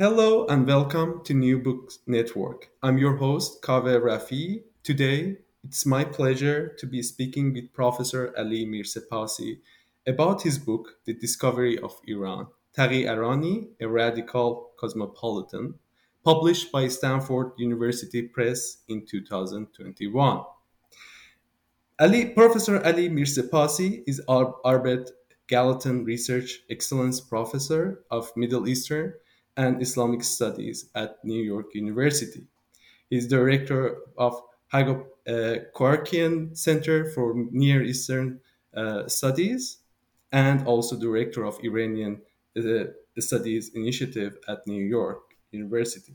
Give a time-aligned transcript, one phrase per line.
[0.00, 2.70] Hello and welcome to New Books Network.
[2.82, 4.62] I'm your host, Kaveh Rafi.
[4.82, 9.58] Today, it's my pleasure to be speaking with Professor Ali Mirsepassi
[10.06, 15.74] about his book, The Discovery of Iran, Taghi Arani, a Radical Cosmopolitan,
[16.24, 20.40] published by Stanford University Press in 2021.
[22.00, 25.10] Ali, Professor Ali Mirsepassi is Albert
[25.46, 29.12] Gallatin Research Excellence Professor of Middle Eastern
[29.56, 32.46] and Islamic Studies at New York University.
[33.08, 34.40] He's director of
[34.72, 38.40] Hago uh, Center for Near Eastern
[38.74, 39.78] uh, Studies
[40.32, 42.22] and also director of Iranian
[42.56, 42.84] uh,
[43.18, 46.14] Studies Initiative at New York University.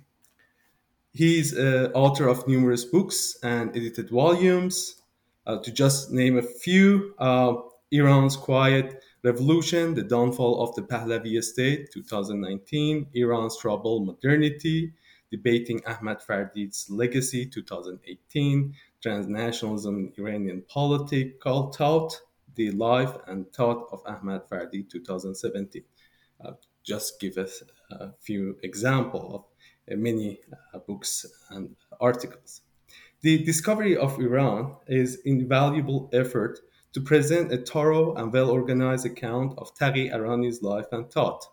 [1.13, 5.01] He's uh, author of numerous books and edited volumes.
[5.47, 7.53] Uh, to just name a few, uh,
[7.91, 14.93] Iran's Quiet Revolution, The Downfall of the Pahlavi State, 2019, Iran's Troubled Modernity,
[15.31, 22.21] Debating Ahmad Fardid's Legacy, 2018, Transnationalism in Iranian Political Thought,
[22.53, 25.81] The Life and Thought of Ahmad Fardid, 2017.
[26.45, 26.51] Uh,
[26.83, 29.43] just give us a few examples of
[29.91, 30.37] uh, many
[30.71, 32.61] uh, books and articles.
[33.21, 36.59] The discovery of Iran is invaluable effort
[36.95, 41.45] to present a thorough and well organized account of Taghi Arani's life and thought.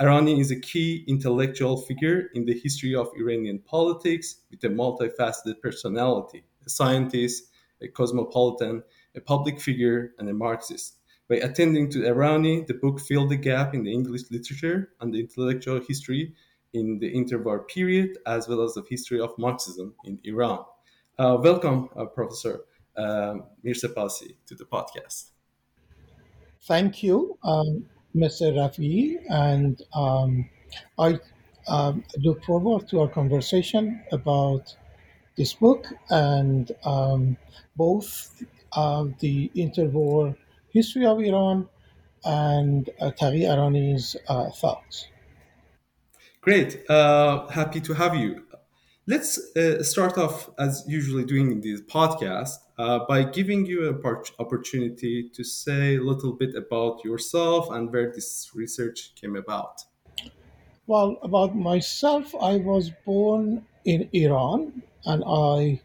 [0.00, 5.60] Arani is a key intellectual figure in the history of Iranian politics with a multifaceted
[5.60, 7.50] personality, a scientist,
[7.82, 8.82] a cosmopolitan,
[9.14, 10.96] a public figure, and a Marxist.
[11.28, 15.20] By attending to Arani, the book filled the gap in the English literature and the
[15.20, 16.32] intellectual history
[16.72, 20.64] in the interwar period, as well as the history of Marxism in Iran.
[21.18, 22.60] Uh, welcome, uh, Professor
[22.96, 25.30] um, Mirsepassi to the podcast.
[26.62, 28.52] Thank you, um, Mr.
[28.52, 30.48] Rafi, and um,
[30.98, 31.20] I
[31.68, 34.74] um, look forward to our conversation about
[35.36, 37.36] this book and um,
[37.76, 38.42] both
[38.72, 40.36] uh, the interwar
[40.70, 41.68] history of Iran
[42.24, 45.08] and uh, Taghi Arani's uh, thoughts.
[46.40, 46.88] Great.
[46.88, 48.45] Uh, happy to have you.
[49.08, 54.02] Let's uh, start off, as usually doing in this podcast, uh, by giving you an
[54.40, 59.82] opportunity to say a little bit about yourself and where this research came about.
[60.88, 65.80] Well, about myself, I was born in Iran and I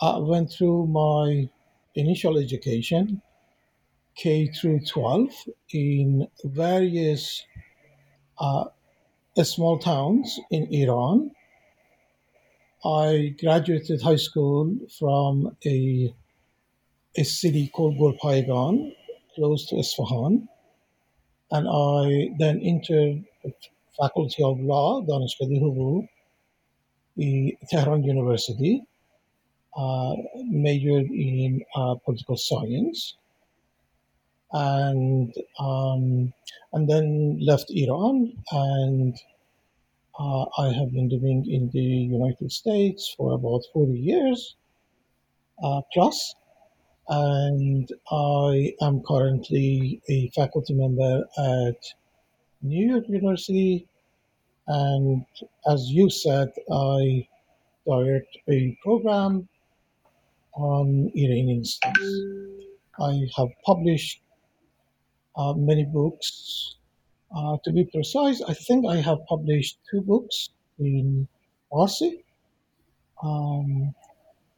[0.00, 1.50] uh, went through my
[1.94, 3.20] initial education,
[4.14, 5.28] K through 12,
[5.74, 7.44] in various
[8.38, 8.64] uh,
[9.42, 11.32] small towns in Iran
[12.86, 16.14] I graduated high school from a,
[17.16, 18.94] a city called Golpaigan,
[19.34, 20.48] close to Isfahan.
[21.50, 23.52] And I then entered the
[23.98, 26.08] Faculty of Law, Danishgah Hubu,
[27.16, 28.82] the Tehran University,
[29.76, 30.14] uh,
[30.44, 33.16] majored in uh, political science,
[34.52, 36.32] and um,
[36.72, 39.18] and then left Iran and
[40.18, 44.56] uh, I have been living in the United States for about 40 years
[45.62, 46.34] uh, plus,
[47.08, 51.76] and I am currently a faculty member at
[52.62, 53.86] New York University.
[54.66, 55.24] And
[55.70, 57.28] as you said, I
[57.86, 59.48] direct a program
[60.54, 62.22] on Iranian studies.
[62.98, 64.22] I have published
[65.36, 66.75] uh, many books
[67.34, 71.28] uh, to be precise, I think I have published two books in
[71.72, 72.22] Farsi.
[73.22, 73.94] Um,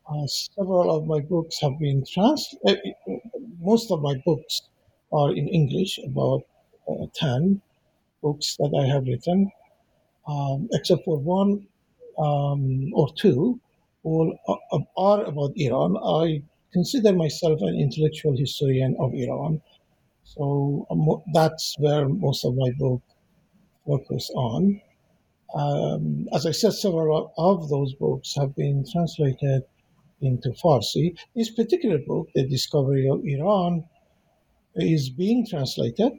[0.08, 2.54] uh, several of my books have been trans.
[2.66, 2.74] Uh,
[3.60, 4.62] most of my books
[5.12, 6.42] are in English, about
[6.88, 7.60] uh, 10
[8.22, 9.50] books that I have written,
[10.26, 11.66] um, except for one
[12.18, 13.60] um, or two,
[14.02, 14.36] all
[14.96, 15.96] are about Iran.
[15.96, 16.42] I
[16.72, 19.60] consider myself an intellectual historian of Iran.
[20.36, 23.02] So um, that's where most of my book
[23.86, 24.80] focus on.
[25.54, 29.62] Um, as I said, several of those books have been translated
[30.20, 31.16] into Farsi.
[31.34, 33.84] This particular book, The Discovery of Iran,
[34.74, 36.12] is being translated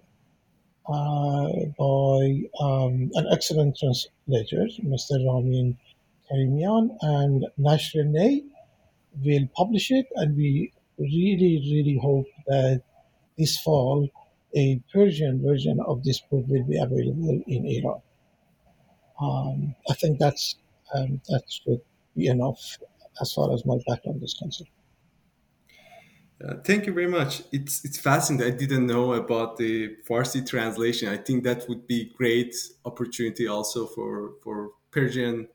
[0.88, 5.24] uh, by um, an excellent translator, Mr.
[5.24, 5.78] Ramin
[6.30, 8.42] Karimian, and Nashr
[9.24, 12.82] will publish it, and we really, really hope that
[13.39, 14.09] this fall
[14.56, 18.01] a Persian version of this book will be available in Iran.
[19.21, 20.56] Um, I think that's
[20.95, 21.81] um, that should
[22.15, 22.77] be enough
[23.21, 24.69] as far as my background is concerned.
[26.44, 27.44] Uh, thank you very much.
[27.51, 28.53] It's it's fascinating.
[28.53, 31.09] I didn't know about the Farsi translation.
[31.09, 32.56] I think that would be great
[32.86, 35.47] opportunity also for for Persian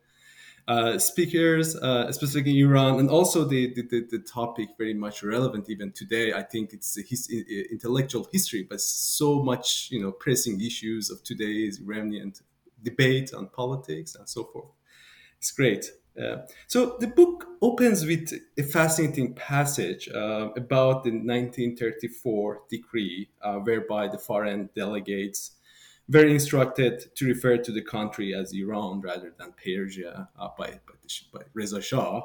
[0.66, 5.68] uh, speakers, uh, especially in Iran, and also the, the, the, topic very much relevant
[5.68, 6.32] even today.
[6.32, 7.28] I think it's his,
[7.70, 12.32] intellectual history, but so much you know pressing issues of today's Iranian
[12.82, 14.70] debate on politics and so forth.
[15.38, 15.90] It's great.
[16.18, 16.36] Uh,
[16.68, 24.06] so the book opens with a fascinating passage uh, about the 1934 decree, uh, whereby
[24.06, 25.52] the foreign delegates
[26.08, 30.94] very instructed to refer to the country as Iran rather than Persia uh, by, by,
[31.32, 32.22] by, Reza Shah.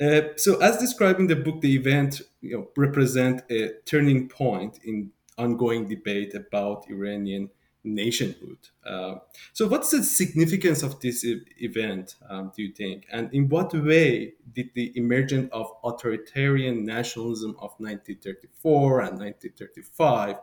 [0.00, 5.10] Uh, so, as describing the book, the event you know, represent a turning point in
[5.38, 7.50] ongoing debate about Iranian
[7.84, 8.58] nationhood.
[8.84, 9.16] Uh,
[9.52, 13.06] so, what's the significance of this e- event, um, do you think?
[13.12, 20.36] And in what way did the emergence of authoritarian nationalism of 1934 and 1935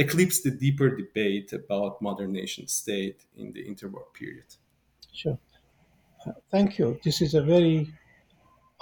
[0.00, 4.50] eclipse the deeper debate about modern nation state in the interwar period.
[5.12, 5.38] Sure.
[6.50, 6.98] Thank you.
[7.04, 7.92] This is a very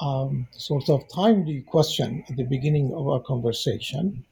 [0.01, 4.25] um, sort of timely question at the beginning of our conversation.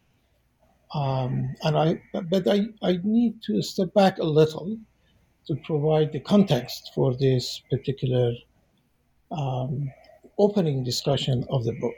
[0.94, 2.00] Um, and I,
[2.30, 4.78] but I, I need to step back a little
[5.46, 8.32] to provide the context for this particular
[9.32, 9.90] um,
[10.38, 11.94] opening discussion of the book.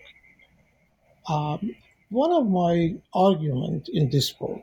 [1.29, 1.75] Um,
[2.11, 4.63] one of my arguments in this book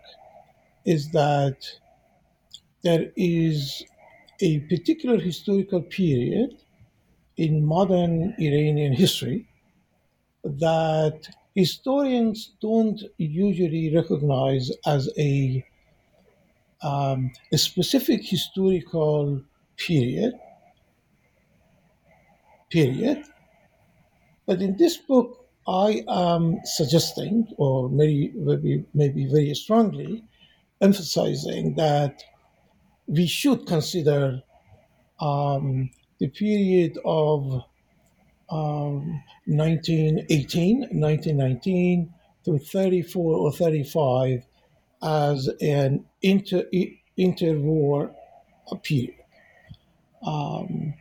[0.86, 1.68] is that
[2.83, 3.83] there is
[4.42, 6.57] a particular historical period
[7.38, 9.47] in modern Iranian history
[10.44, 15.65] that historians don't usually recognize as a,
[16.81, 19.41] um, a specific historical
[19.77, 20.33] period
[22.69, 23.24] period.
[24.45, 30.23] But in this book I am suggesting, or maybe, maybe, maybe very strongly,
[30.81, 32.23] emphasizing that
[33.07, 34.41] we should consider
[35.19, 35.89] um,
[36.19, 37.63] the period of
[38.50, 42.13] um, 1918, 1919
[42.45, 44.45] to 34 or 35
[45.01, 46.63] as an inter,
[47.17, 48.13] interwar
[48.83, 49.15] period.
[50.25, 50.94] Um,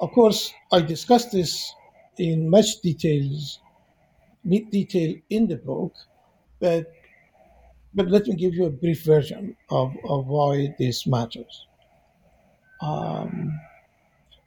[0.00, 1.72] of course, I discussed this
[2.18, 3.60] in much details,
[4.48, 5.94] detail in the book,
[6.60, 6.92] but
[7.94, 11.66] but let me give you a brief version of, of why this matters.
[12.82, 13.58] Um,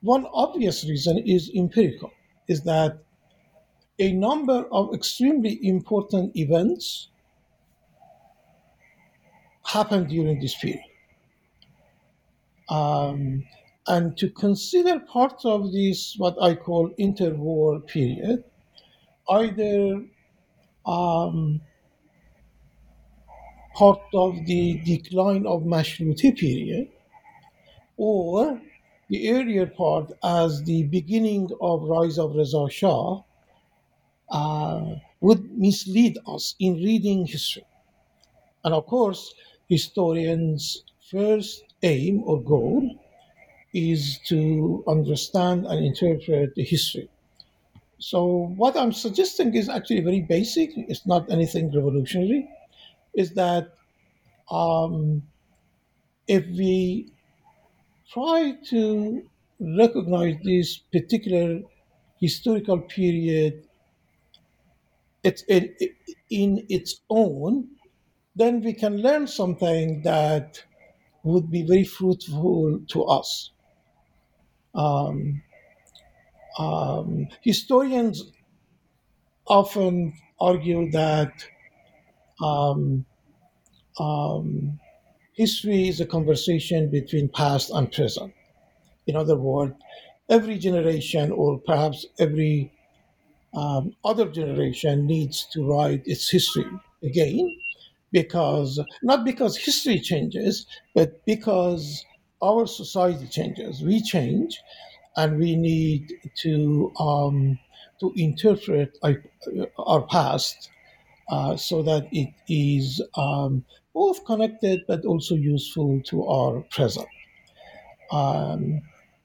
[0.01, 2.11] one obvious reason is empirical,
[2.47, 2.99] is that
[3.97, 7.09] a number of extremely important events
[9.65, 10.83] happened during this period.
[12.69, 13.45] Um,
[13.89, 18.43] and to consider part of this, what I call interwar period,
[19.27, 20.05] either
[20.85, 21.59] um,
[23.73, 26.87] part of the decline of Mashruti period
[27.97, 28.61] or
[29.09, 33.23] the earlier part as the beginning of rise of Reza Shah
[34.29, 34.85] uh,
[35.19, 37.65] would mislead us in reading history.
[38.63, 39.33] And of course,
[39.67, 42.87] historians' first aim or goal
[43.73, 47.09] is to understand and interpret the history.
[47.99, 52.49] So, what I'm suggesting is actually very basic, it's not anything revolutionary,
[53.13, 53.73] is that
[54.49, 55.23] um,
[56.27, 57.11] if we
[58.11, 59.23] try to
[59.59, 61.61] recognize this particular
[62.19, 63.63] historical period
[65.23, 65.73] it's in,
[66.29, 67.67] in its own,
[68.35, 70.63] then we can learn something that
[71.23, 73.51] would be very fruitful to us.
[74.75, 75.41] Um,
[76.57, 78.23] um, historians
[79.47, 81.33] often argue that
[82.41, 83.05] um,
[83.99, 84.79] um,
[85.33, 88.33] history is a conversation between past and present.
[89.07, 89.75] In other words,
[90.29, 92.71] every generation, or perhaps every
[93.53, 96.65] um, other generation, needs to write its history
[97.03, 97.57] again,
[98.11, 102.05] because not because history changes, but because
[102.41, 103.81] our society changes.
[103.81, 104.61] We change,
[105.15, 107.59] and we need to um,
[107.99, 108.97] to interpret
[109.77, 110.69] our, past
[111.29, 117.07] uh, so that it is um, both connected but also useful to our present.
[118.11, 118.81] Um,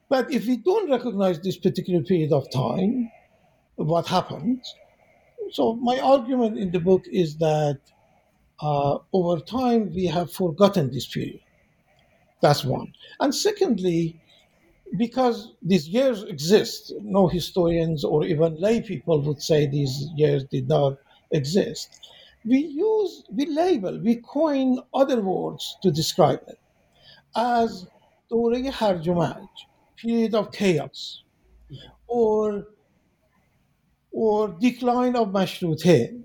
[0.09, 3.11] but if we don't recognize this particular period of time,
[3.75, 4.75] what happens?
[5.51, 7.79] So, my argument in the book is that
[8.61, 11.41] uh, over time we have forgotten this period.
[12.44, 12.92] That's one.
[13.20, 14.20] And secondly,
[14.96, 20.68] because these years exist, no historians or even lay people would say these years did
[20.68, 20.98] not
[21.30, 21.88] exist.
[22.44, 26.58] We use, we label, we coin other words to describe it
[27.36, 27.86] as
[28.30, 29.48] دوره هرج و
[29.96, 31.22] period of chaos,
[32.08, 32.66] or
[34.12, 36.22] or decline of مشروطه,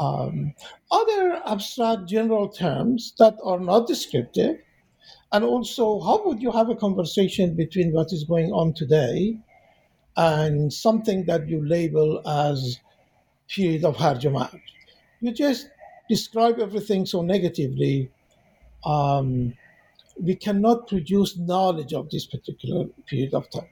[0.00, 0.54] um,
[0.90, 4.56] other abstract general terms that are not descriptive
[5.31, 9.37] and also, how would you have a conversation between what is going on today
[10.15, 12.79] and something that you label as
[13.47, 14.59] period of Harjamat?
[15.19, 15.69] You just
[16.09, 18.09] describe everything so negatively.
[18.85, 19.53] Um,
[20.21, 23.67] we cannot produce knowledge of this particular period of time.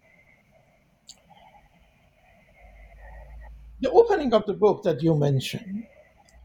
[3.81, 5.85] The opening of the book that you mentioned,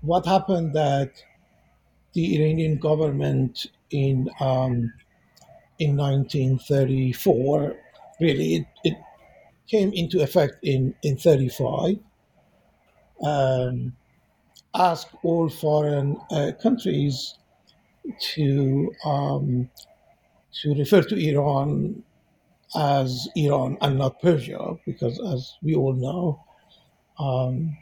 [0.03, 1.23] what happened that
[2.15, 4.93] the Iranian government in um,
[5.79, 7.77] in 1934.
[8.21, 8.95] Really, it, it
[9.69, 11.99] came into effect in in 35.
[13.23, 13.97] Um,
[14.75, 17.39] ask all foreign uh, countries
[18.35, 19.71] to um,
[20.63, 22.03] to refer to Iran
[22.77, 26.45] as Iran and not Persia, because as we all know,
[27.19, 27.77] um,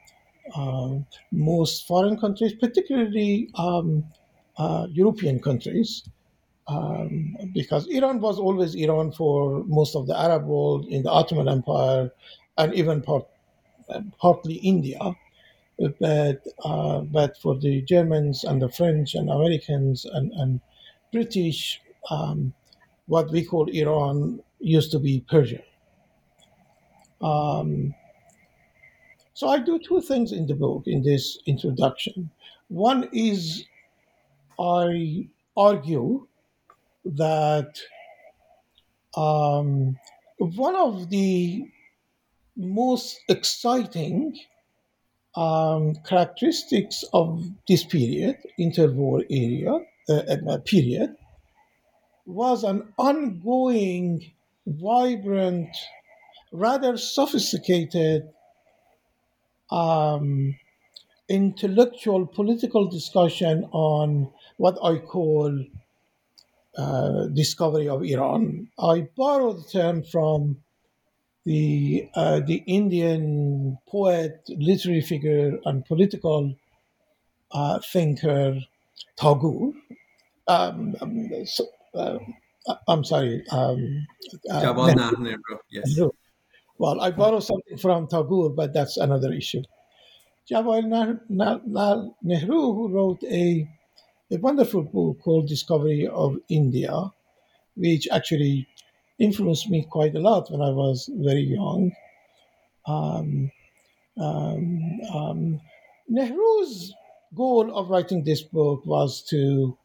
[0.54, 0.94] uh,
[1.30, 4.04] most foreign countries, particularly um,
[4.90, 6.02] European countries,
[6.66, 11.48] um, because Iran was always Iran for most of the Arab world in the Ottoman
[11.48, 12.10] Empire
[12.56, 13.26] and even part,
[14.18, 14.98] partly India.
[15.78, 20.60] But, uh, but for the Germans and the French and Americans and, and
[21.12, 22.52] British, um,
[23.06, 25.62] what we call Iran used to be Persia.
[27.20, 27.94] Um,
[29.34, 32.28] so I do two things in the book in this introduction.
[32.66, 33.64] One is
[34.58, 36.26] I argue
[37.04, 37.80] that
[39.16, 39.96] um,
[40.38, 41.64] one of the
[42.56, 44.38] most exciting
[45.36, 51.16] um, characteristics of this period, interwar area uh, uh, period,
[52.26, 54.32] was an ongoing,
[54.66, 55.68] vibrant,
[56.52, 58.28] rather sophisticated
[59.70, 60.56] um,
[61.28, 65.64] intellectual political discussion on what I call
[66.76, 68.68] uh, discovery of Iran.
[68.78, 70.58] I borrow the term from
[71.44, 76.54] the uh, the Indian poet, literary figure, and political
[77.52, 78.60] uh, thinker
[79.16, 79.72] Tagore.
[80.46, 82.18] Um, um, so, uh,
[82.86, 83.44] I'm sorry.
[83.50, 84.06] Um,
[84.50, 85.58] uh, Nehru.
[85.70, 85.98] Yes.
[86.78, 89.62] Well, I borrow something from Tagore, but that's another issue.
[90.50, 93.68] Jawaharlal Nehru, who wrote a
[94.30, 97.12] a wonderful book called Discovery of India,
[97.76, 98.68] which actually
[99.18, 101.92] influenced me quite a lot when I was very young.
[102.86, 103.50] Um,
[104.20, 105.60] um, um,
[106.08, 106.94] Nehru's
[107.34, 109.76] goal of writing this book was to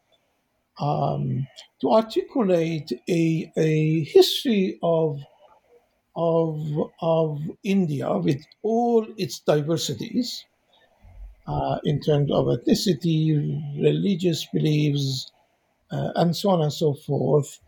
[0.80, 1.48] um,
[1.82, 5.20] to articulate a, a history of
[6.16, 6.60] of
[7.02, 10.46] of India with all its diversities,
[11.48, 13.34] uh, in terms of ethnicity,
[13.82, 15.32] religious beliefs,
[15.92, 17.60] uh, and so on and so forth.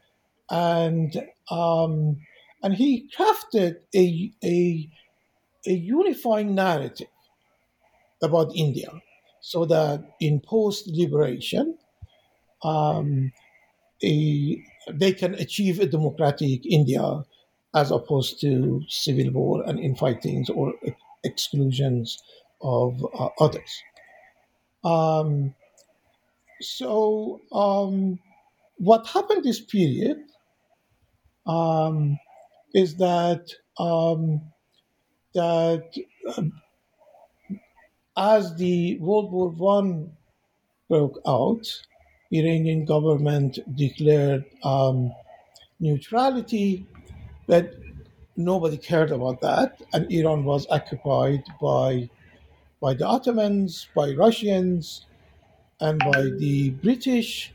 [0.49, 1.15] And
[1.51, 2.17] um,
[2.63, 4.89] and he crafted a, a,
[5.67, 7.07] a unifying narrative
[8.21, 8.89] about India,
[9.41, 11.77] so that in post liberation,
[12.63, 13.31] um,
[14.01, 17.23] they can achieve a democratic India
[17.73, 20.73] as opposed to civil war and infightings or
[21.23, 22.21] exclusions
[22.61, 23.81] of uh, others.
[24.83, 25.55] Um,
[26.61, 28.19] so, um,
[28.77, 30.17] what happened this period
[31.45, 32.17] um,
[32.73, 34.41] is that um,
[35.33, 35.93] that
[36.37, 36.53] um,
[38.17, 40.11] as the World War One
[40.89, 41.65] broke out,
[42.31, 45.13] Iranian government declared um,
[45.79, 46.87] neutrality,
[47.47, 47.73] but
[48.37, 52.09] nobody cared about that, and Iran was occupied by
[52.81, 55.05] by the Ottomans, by Russians,
[55.79, 57.53] and by the British.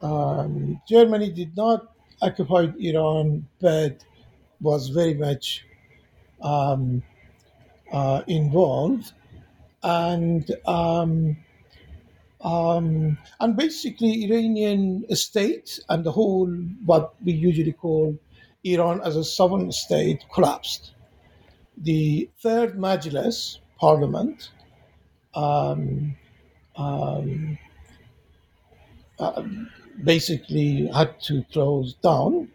[0.00, 4.04] Um, Germany did not occupy Iran, but
[4.60, 5.64] was very much
[6.42, 7.02] um,
[7.92, 9.12] uh, involved.
[9.82, 11.36] and um,
[12.40, 16.48] um, and basically Iranian state and the whole
[16.84, 18.18] what we usually call
[18.64, 20.92] Iran as a sovereign state collapsed.
[21.76, 24.50] The third Majlis parliament
[25.34, 26.16] um,
[26.76, 27.58] um,
[29.18, 29.42] uh,
[30.04, 32.48] basically had to close down.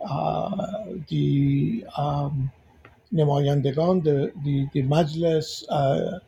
[0.00, 2.50] Uh, the um,
[3.12, 6.20] Nemayandegan, the, the, the Majlis uh,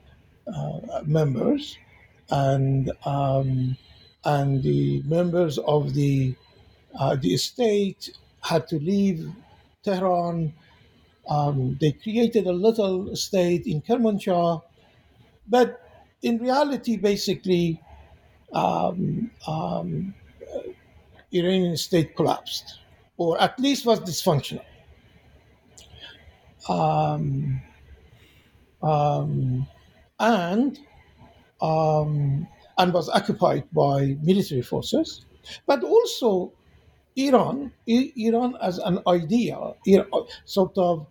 [0.55, 1.79] uh, members,
[2.31, 3.77] and um,
[4.25, 6.35] and the members of the
[6.99, 8.11] uh, the state
[8.43, 9.31] had to leave
[9.85, 10.53] Tehran.
[11.29, 14.63] Um, they created a little state in Kermanshah,
[15.49, 15.81] but
[16.23, 17.81] in reality, basically,
[18.53, 20.15] um, um,
[21.33, 22.79] Iranian state collapsed,
[23.17, 24.65] or at least was dysfunctional.
[26.69, 27.61] Um,
[28.83, 29.67] um,
[30.21, 30.79] and
[31.61, 32.49] um,
[32.79, 35.25] and was occupied by military forces,
[35.67, 36.53] but also
[37.17, 39.59] Iran, Iran as an idea,
[40.45, 41.07] sort of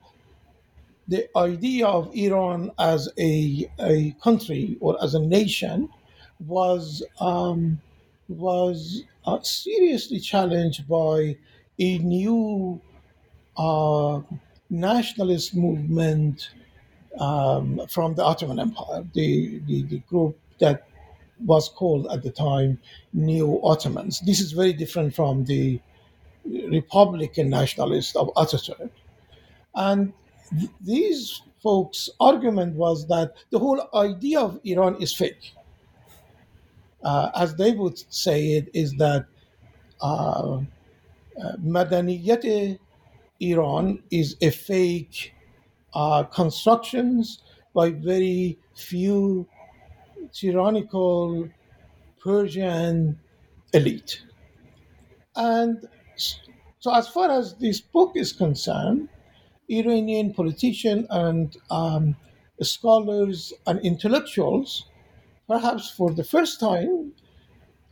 [1.08, 5.90] the idea of Iran as a, a country or as a nation
[6.40, 7.80] was um,
[8.30, 11.36] was uh, seriously challenged by
[11.80, 12.80] a new
[13.58, 14.22] uh,
[14.70, 16.50] nationalist movement
[17.20, 20.88] um, from the Ottoman Empire, the, the, the group that
[21.46, 22.80] was called at the time
[23.14, 24.22] Neo Ottomans.
[24.22, 25.80] This is very different from the
[26.46, 28.90] Republican nationalists of Ataturk.
[29.76, 30.14] And
[30.58, 35.54] th- these folks' argument was that the whole idea of Iran is fake.
[37.04, 39.26] Uh, as they would say it, is that
[40.02, 40.62] uh,
[41.42, 41.56] uh,
[43.40, 45.34] Iran is a fake
[45.94, 47.42] uh, constructions
[47.74, 49.48] by very few
[50.34, 51.50] tyrannical
[52.24, 53.20] Persian
[53.74, 54.22] elite.
[55.36, 59.10] And so, as far as this book is concerned,
[59.70, 62.16] Iranian politicians and um,
[62.62, 64.86] scholars and intellectuals,
[65.48, 67.14] perhaps for the first time,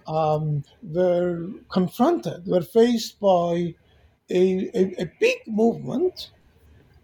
[0.08, 3.76] um, were confronted, were faced by
[4.30, 6.32] a, a, a big movement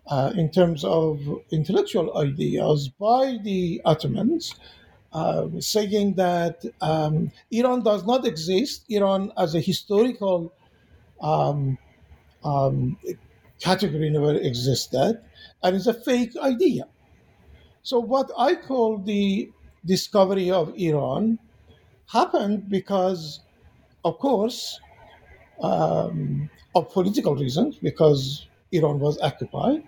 [0.08, 1.20] uh, in terms of
[1.52, 4.56] intellectual ideas by the Ottomans,
[5.14, 8.86] uh, saying that um, Iran does not exist.
[8.90, 10.54] Iran, as a historical
[11.22, 11.78] um,
[12.44, 12.98] um,
[13.60, 15.22] category, never existed,
[15.64, 16.88] and it's a fake idea.
[17.84, 19.52] So, what I call the
[19.86, 21.40] discovery of Iran
[22.08, 23.42] happened because,
[24.04, 24.80] of course,
[25.62, 29.84] um, of political reasons, because Iran was occupied,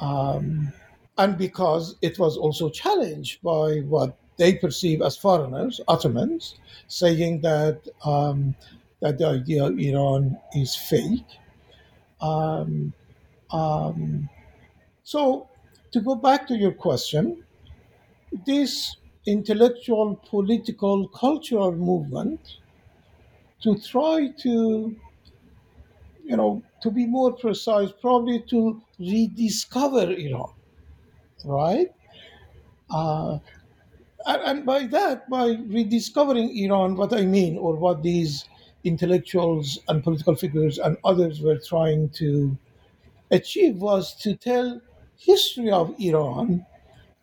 [0.00, 0.72] um,
[1.18, 6.56] and because it was also challenged by what they perceive as foreigners, Ottomans,
[6.88, 8.54] saying that um,
[9.00, 11.24] that the idea of Iran is fake.
[12.20, 12.92] Um,
[13.50, 14.28] um,
[15.02, 15.48] so,
[15.92, 17.42] to go back to your question,
[18.46, 22.58] this intellectual, political, cultural movement
[23.62, 24.96] to try to,
[26.24, 30.52] you know, to be more precise, probably to rediscover Iran,
[31.44, 31.92] right?
[32.90, 33.38] Uh,
[34.26, 38.44] and by that, by rediscovering Iran, what I mean, or what these
[38.84, 42.56] intellectuals and political figures and others were trying to
[43.30, 44.80] achieve was to tell
[45.18, 46.66] history of Iran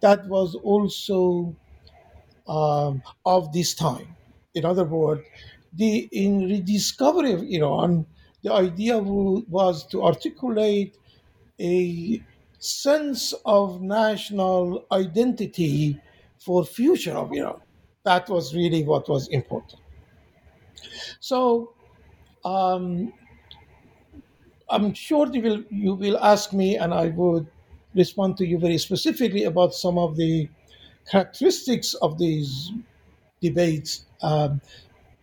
[0.01, 1.55] that was also
[2.47, 4.15] um, of this time.
[4.53, 5.21] In other words,
[5.73, 8.05] the in rediscovery of Iran,
[8.43, 10.97] the idea was to articulate
[11.59, 12.21] a
[12.59, 15.99] sense of national identity
[16.39, 17.61] for future of Iran.
[18.03, 19.81] That was really what was important.
[21.19, 21.73] So
[22.45, 23.13] um,
[24.69, 27.47] I'm sure you will you will ask me, and I would
[27.95, 30.49] respond to you very specifically about some of the
[31.09, 32.71] characteristics of these
[33.41, 34.05] debates.
[34.21, 34.61] Um,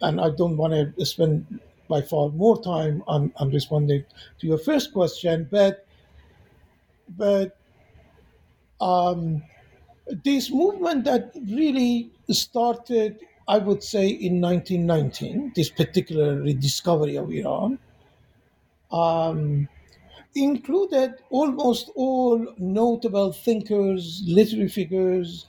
[0.01, 4.05] and I don't want to spend by far more time on, on responding
[4.41, 5.87] to your first question, but
[7.17, 7.57] but
[8.81, 9.43] um,
[10.25, 17.79] this movement that really started I would say in 1919, this particular rediscovery of Iran,
[18.91, 19.69] um,
[20.35, 25.47] included almost all notable thinkers, literary figures,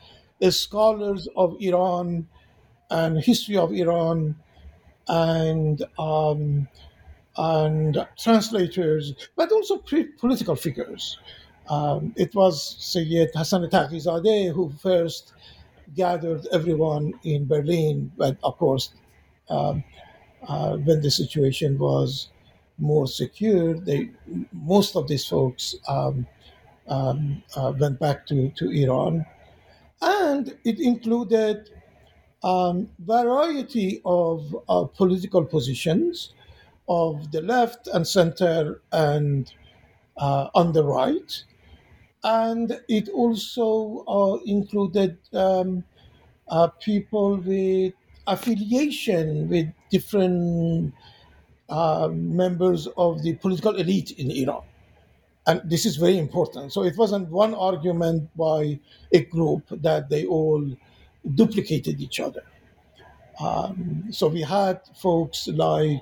[0.49, 2.27] scholars of Iran
[2.91, 4.35] and history of Iran,
[5.07, 6.67] and um,
[7.37, 9.77] and translators, but also
[10.19, 11.19] political figures.
[11.69, 15.33] Um, it was Sayyid Hassan Taqizadeh who first
[15.93, 18.93] gathered everyone in Berlin, but of course,
[19.49, 19.83] um,
[20.47, 22.29] uh, when the situation was
[22.77, 24.09] more secure, they
[24.53, 26.27] most of these folks um,
[26.87, 29.25] um, uh, went back to, to Iran,
[30.01, 31.69] and it included
[32.43, 36.33] um, variety of uh, political positions
[36.89, 39.51] of the left and center and
[40.17, 41.43] uh, on the right,
[42.25, 45.83] and it also uh, included um,
[46.49, 47.93] uh, people with
[48.27, 50.93] affiliation with different
[51.69, 54.63] uh, members of the political elite in Iran.
[55.47, 56.73] And this is very important.
[56.73, 58.79] So it wasn't one argument by
[59.13, 60.65] a group that they all
[61.35, 62.43] duplicated each other.
[63.39, 66.01] Um, so we had folks like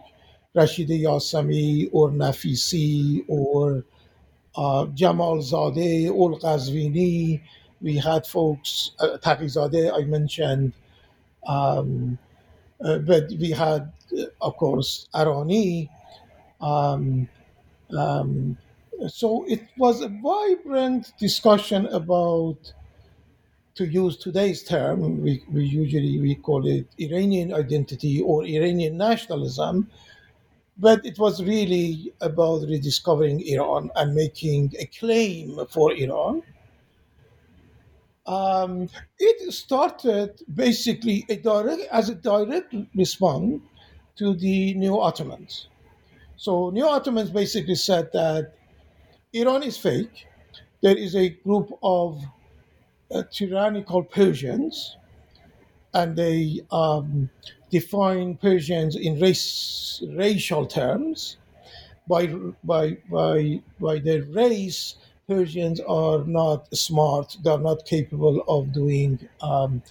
[0.56, 3.84] Rashida Yasami or Nafisi or
[4.56, 7.42] uh, Jamal Zadeh, Ol Ghazvini.
[7.82, 10.74] We had folks, uh, Taqizadeh, I mentioned,
[11.48, 12.18] um,
[12.84, 15.90] uh, but we had, uh, of course, Arani.
[16.62, 17.30] Um,
[17.98, 18.58] um,
[19.08, 22.74] so it was a vibrant discussion about,
[23.76, 29.90] to use today's term, we, we usually we call it Iranian identity or Iranian nationalism,
[30.78, 36.42] but it was really about rediscovering Iran and making a claim for Iran.
[38.26, 43.62] Um, it started basically a direct, as a direct response
[44.16, 45.68] to the New Ottomans.
[46.38, 48.54] So New Ottomans basically said that
[49.34, 50.28] Iran is fake.
[50.82, 52.22] There is a group of
[53.14, 54.98] uh, tyrannical Persians,
[55.94, 57.30] and they um,
[57.70, 61.38] define Persians in race, racial terms.
[62.08, 62.28] By,
[62.64, 64.96] by, by, by their race,
[65.28, 69.82] Persians are not smart, they're not capable of doing um,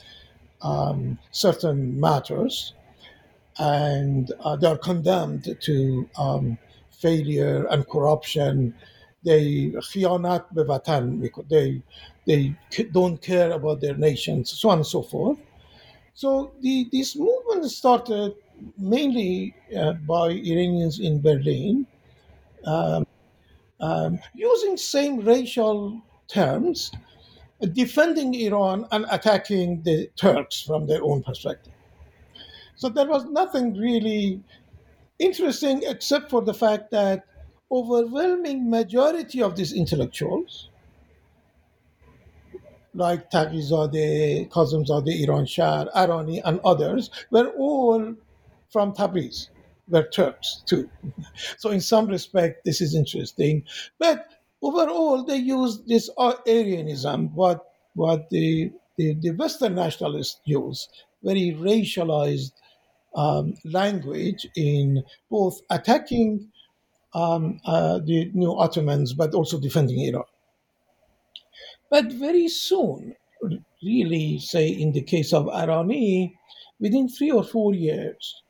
[0.61, 2.75] um, certain matters,
[3.59, 6.59] and uh, they're condemned to um,
[6.91, 8.75] failure and corruption.
[9.25, 11.83] They khianat bevatan, they,
[12.27, 12.57] they
[12.93, 15.38] don't care about their nations, so on and so forth.
[16.14, 18.35] So the, this movement started
[18.79, 21.87] mainly uh, by Iranians in Berlin,
[22.64, 23.07] um,
[23.81, 26.92] um, using same racial terms,
[27.72, 31.72] defending Iran and attacking the Turks from their own perspective.
[32.77, 34.42] So there was nothing really
[35.18, 37.25] interesting except for the fact that
[37.70, 40.68] overwhelming majority of these intellectuals,
[42.94, 48.14] like Taqizadeh, Iranshahr, Arani, and others, were all
[48.70, 49.48] from Tabriz,
[49.88, 50.88] were Turks too.
[51.59, 53.64] So in some respect, this is interesting.
[53.98, 54.26] But
[54.62, 60.88] overall, they used this Aryanism, what what the the, the Western nationalists use,
[61.22, 62.52] very racialized
[63.14, 66.50] um, language in both attacking
[67.14, 70.24] um, uh, the new Ottomans, but also defending Iran.
[71.92, 73.14] But very soon,
[73.83, 76.33] really, say in the case of Arani,
[76.81, 78.42] within three or four years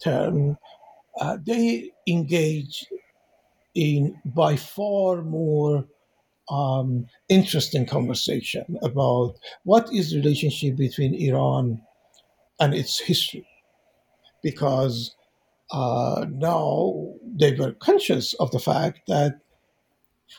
[0.00, 0.56] term,
[1.20, 2.86] uh, they engage
[3.74, 5.86] in by far more
[6.48, 11.82] um, interesting conversation about what is relationship between Iran
[12.60, 13.48] and its history,
[14.40, 15.16] because
[15.72, 19.40] uh, now they were conscious of the fact that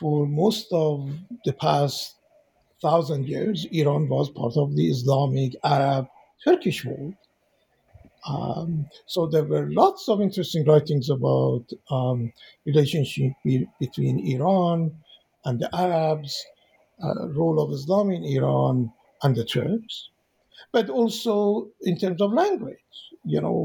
[0.00, 1.10] for most of
[1.44, 2.15] the past
[2.86, 6.04] thousand years, Iran was part of the Islamic, Arab,
[6.44, 7.14] Turkish world.
[8.28, 8.70] Um,
[9.06, 12.32] so there were lots of interesting writings about um,
[12.64, 14.78] relationship be- between Iran
[15.44, 16.32] and the Arabs,
[17.04, 20.10] uh, role of Islam in Iran and the Turks,
[20.72, 22.78] but also in terms of language.
[23.24, 23.60] You know,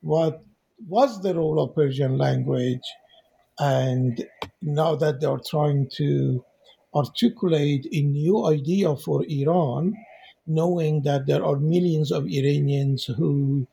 [0.00, 0.42] what
[0.88, 2.86] was the role of Persian language,
[3.58, 4.12] and
[4.60, 6.44] now that they are trying to
[6.94, 9.94] articulate a new idea for Iran,
[10.46, 13.66] knowing that there are millions of Iranians whose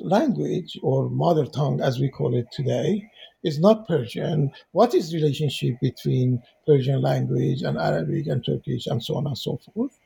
[0.00, 3.10] language or mother tongue as we call it today
[3.42, 4.52] is not Persian.
[4.72, 9.58] What is relationship between Persian language and Arabic and Turkish and so on and so
[9.74, 9.98] forth?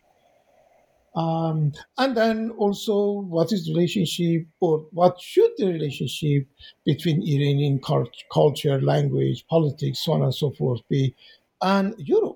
[1.14, 6.46] Um, and then also what is the relationship or what should the relationship
[6.84, 7.80] between Iranian
[8.30, 11.14] culture, language, politics, so on and so forth be,
[11.62, 12.35] and Europe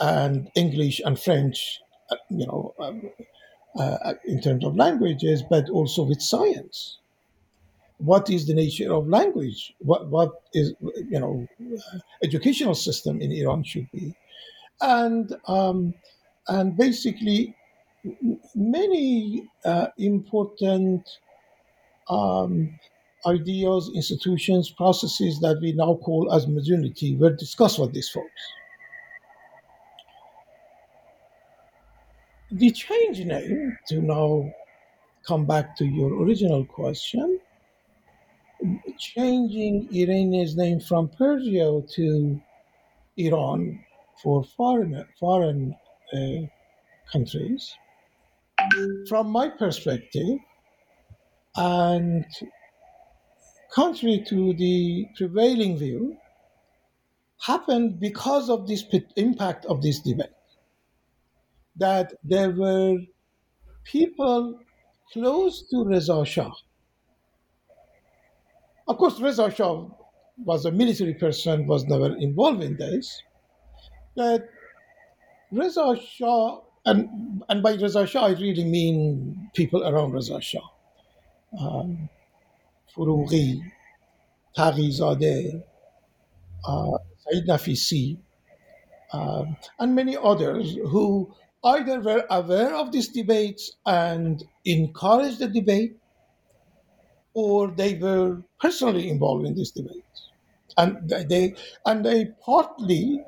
[0.00, 1.80] and English and French,
[2.10, 3.10] uh, you know, um,
[3.78, 6.98] uh, in terms of languages, but also with science.
[7.98, 9.74] What is the nature of language?
[9.78, 11.46] What what is you know,
[12.22, 14.14] educational system in Iran should be.
[14.82, 15.94] and um,
[16.48, 17.56] and basically
[18.54, 21.08] many uh, important
[22.08, 22.78] um,
[23.26, 28.42] ideas, institutions, processes that we now call as modernity were discussed with these folks.
[32.52, 34.52] The change name to now
[35.26, 37.40] come back to your original question,
[38.98, 42.40] changing Iranian's name from Persia to
[43.16, 43.84] Iran
[44.22, 45.74] for foreign foreign
[46.12, 46.46] uh,
[47.12, 47.74] countries.
[49.08, 50.38] From my perspective,
[51.56, 52.24] and
[53.72, 56.16] contrary to the prevailing view,
[57.40, 58.84] happened because of this
[59.16, 60.35] impact of this debate.
[61.78, 62.98] That there were
[63.84, 64.60] people
[65.12, 66.52] close to Reza Shah.
[68.88, 69.84] Of course, Reza Shah
[70.44, 73.22] was a military person, was never involved in this.
[74.14, 74.48] But
[75.52, 80.60] Reza Shah, and, and by Reza Shah, I really mean people around Reza Shah.
[81.60, 82.08] Um,
[82.94, 83.60] Furugi,
[84.56, 85.62] Taqizadeh,
[86.66, 88.16] uh, Said Nafisi,
[89.12, 91.32] um, and many others who
[91.66, 95.96] either were aware of these debates and encouraged the debate,
[97.34, 100.30] or they were personally involved in these debates,
[100.78, 103.20] and they and they partly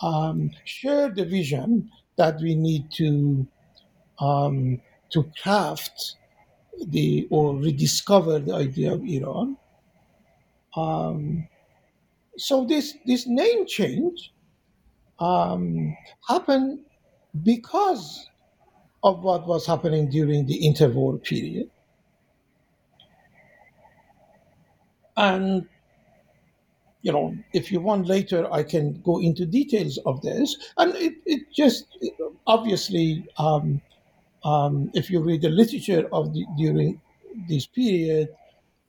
[0.00, 3.46] um, share the vision that we need to
[4.20, 6.16] um, to craft
[6.88, 9.56] the or rediscover the idea of Iran.
[10.76, 11.48] Um,
[12.36, 14.32] so this this name change
[15.18, 15.96] um,
[16.28, 16.80] happened
[17.42, 18.28] because
[19.02, 21.70] of what was happening during the interwar period.
[25.16, 25.68] And,
[27.02, 30.56] you know, if you want later, I can go into details of this.
[30.78, 31.86] And it, it just
[32.46, 33.80] obviously, um,
[34.44, 37.00] um, if you read the literature of the, during
[37.48, 38.28] this period,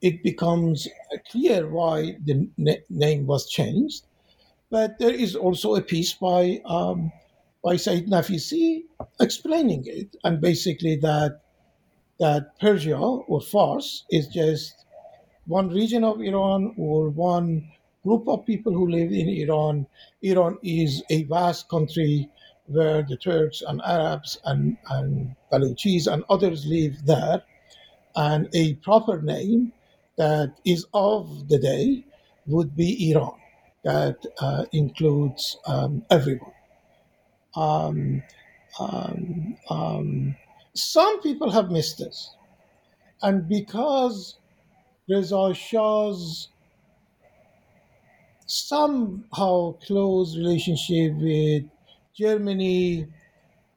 [0.02, 0.88] it becomes
[1.30, 4.06] clear why the na- name was changed.
[4.70, 7.12] But there is also a piece by um,
[7.66, 8.84] by Said Nafisi
[9.20, 11.42] explaining it, and basically that
[12.20, 14.86] that Persia or Fars is just
[15.48, 17.72] one region of Iran or one
[18.04, 19.88] group of people who live in Iran.
[20.22, 22.30] Iran is a vast country
[22.68, 27.44] where the Turks and Arabs and, and Baluchis and others live there.
[28.16, 29.74] And a proper name
[30.18, 32.06] that is of the day
[32.48, 33.38] would be Iran,
[33.84, 36.55] that uh, includes um, everyone.
[37.56, 38.24] Um,
[38.80, 40.36] um, um,
[40.74, 42.36] some people have missed this.
[43.22, 44.36] And because
[45.10, 46.50] Reza Shah's
[48.46, 51.64] somehow close relationship with
[52.16, 53.08] Germany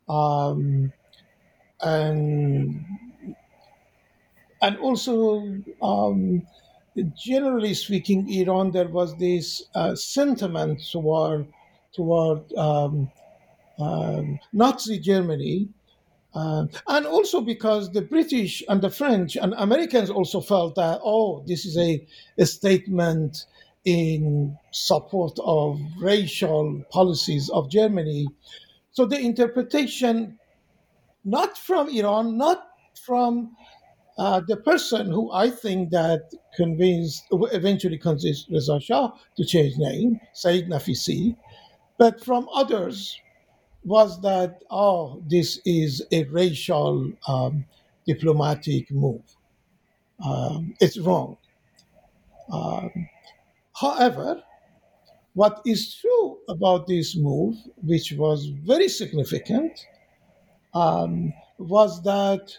[0.09, 0.93] um,
[1.81, 2.85] and
[4.61, 6.43] and also um,
[7.17, 11.47] generally speaking, Iran there was this uh, sentiment toward
[11.93, 13.11] toward um,
[13.79, 15.69] um, Nazi Germany.
[16.35, 21.43] Uh, and also because the British and the French and Americans also felt that, oh,
[21.47, 23.47] this is a, a statement
[23.85, 28.29] in support of racial policies of Germany.
[28.93, 30.39] So the interpretation,
[31.25, 32.63] not from Iran, not
[33.07, 33.57] from
[34.19, 40.21] uh, the person who I think that convinced, eventually convinced Reza Shah to change name,
[40.35, 41.37] Said Nafisi,
[41.99, 43.17] but from others
[43.85, 47.65] was that, oh, this is a racial um,
[48.07, 49.23] diplomatic move.
[50.25, 51.37] Um, it's wrong.
[52.53, 53.09] Um,
[53.75, 54.43] however,
[55.35, 59.87] what is true about this move, which was very significant,
[60.75, 62.53] um, was that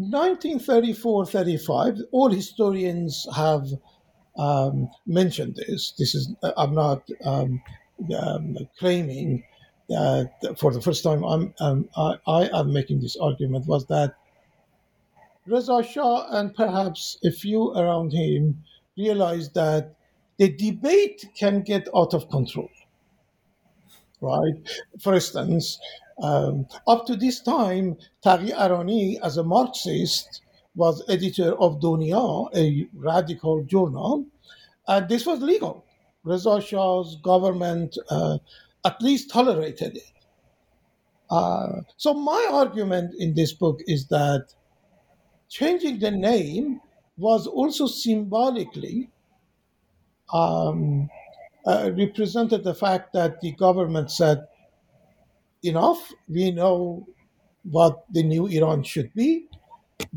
[0.00, 3.68] 1934-35, all historians have
[4.36, 5.92] um, mentioned this.
[5.98, 7.62] This is I'm not um,
[8.18, 9.44] um, claiming
[9.88, 14.14] that for the first time I'm, um, I, I am making this argument was that
[15.46, 18.62] Reza Shah and perhaps a few around him
[18.96, 19.94] realized that
[20.36, 22.70] the debate can get out of control.
[24.20, 24.54] Right?
[25.00, 25.78] For instance,
[26.22, 30.42] um, up to this time, Taghi Arani, as a Marxist,
[30.74, 34.26] was editor of Donia, a radical journal,
[34.86, 35.84] and this was legal.
[36.24, 38.38] Reza Shah's government uh,
[38.84, 40.12] at least tolerated it.
[41.30, 44.48] Uh, so my argument in this book is that
[45.48, 46.80] changing the name
[47.16, 49.10] was also symbolically
[50.32, 51.08] um,
[51.66, 54.46] uh, represented the fact that the government said,
[55.62, 57.06] enough, we know
[57.64, 59.46] what the new Iran should be.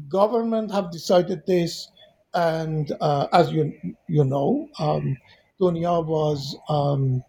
[0.07, 1.89] Government have decided this,
[2.33, 3.73] and uh, as you
[4.07, 5.17] you know, um,
[5.63, 7.23] Dunya was um,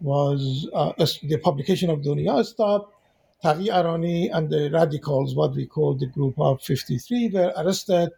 [0.00, 2.92] was uh, the publication of Dunya stopped.
[3.42, 8.10] Taqi Arani and the radicals, what we call the group of 53, were arrested.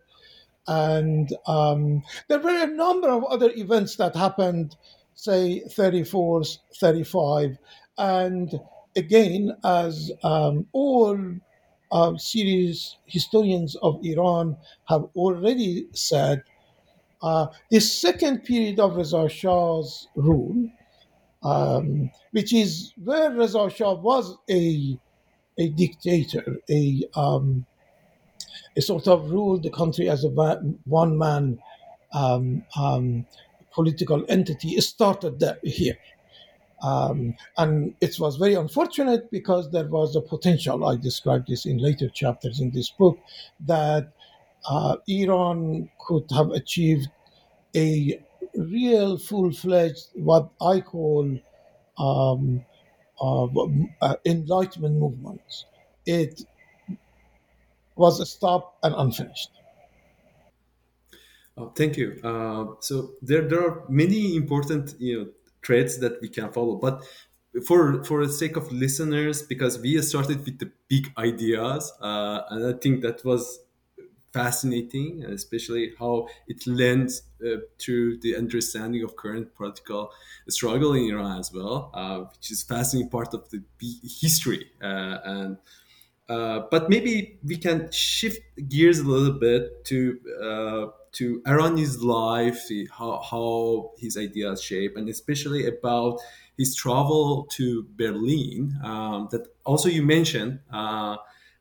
[0.67, 4.75] And um, there were a number of other events that happened,
[5.15, 6.43] say 34,
[6.81, 7.57] 35.
[7.99, 8.51] And
[8.97, 11.17] again, as um, all
[11.93, 14.57] uh, serious historians of Iran
[14.89, 16.43] have already said,
[17.23, 20.71] uh, the second period of Reza Shah's rule,
[21.43, 24.99] um, which is where Reza Shah was a
[25.59, 27.67] a dictator, a um,
[28.77, 30.31] a sort of ruled the country as a
[30.85, 31.59] one man
[32.13, 33.27] um, um,
[33.73, 35.97] political entity, started there, here.
[36.83, 41.79] Um, and it was very unfortunate because there was a potential, I described this in
[41.79, 43.19] later chapters in this book,
[43.61, 44.13] that
[44.65, 47.09] uh, Iran could have achieved
[47.75, 48.23] a
[48.57, 51.39] real full fledged, what I call
[51.99, 52.65] um,
[53.21, 53.47] uh,
[54.01, 55.67] uh, enlightenment movement.
[56.07, 56.43] It
[57.97, 59.51] was stopped and unfinished.
[61.57, 62.19] Oh, thank you.
[62.25, 65.31] Uh, so there, there are many important you know
[65.65, 67.05] threads that we can follow, but
[67.67, 72.75] for for the sake of listeners, because we started with the big ideas, uh, and
[72.75, 73.61] I think that was
[74.33, 80.13] fascinating, especially how it lends uh, to the understanding of current political
[80.49, 83.63] struggle in Iran as well, uh, which is fascinating part of the
[84.21, 84.71] history.
[84.83, 85.59] Uh, and
[86.29, 92.69] uh, but maybe we can shift gears a little bit to uh, to Arani's life,
[92.91, 96.21] how, how his ideas shape, and especially about
[96.57, 98.79] his travel to Berlin.
[98.83, 101.17] Um, that also you mentioned uh,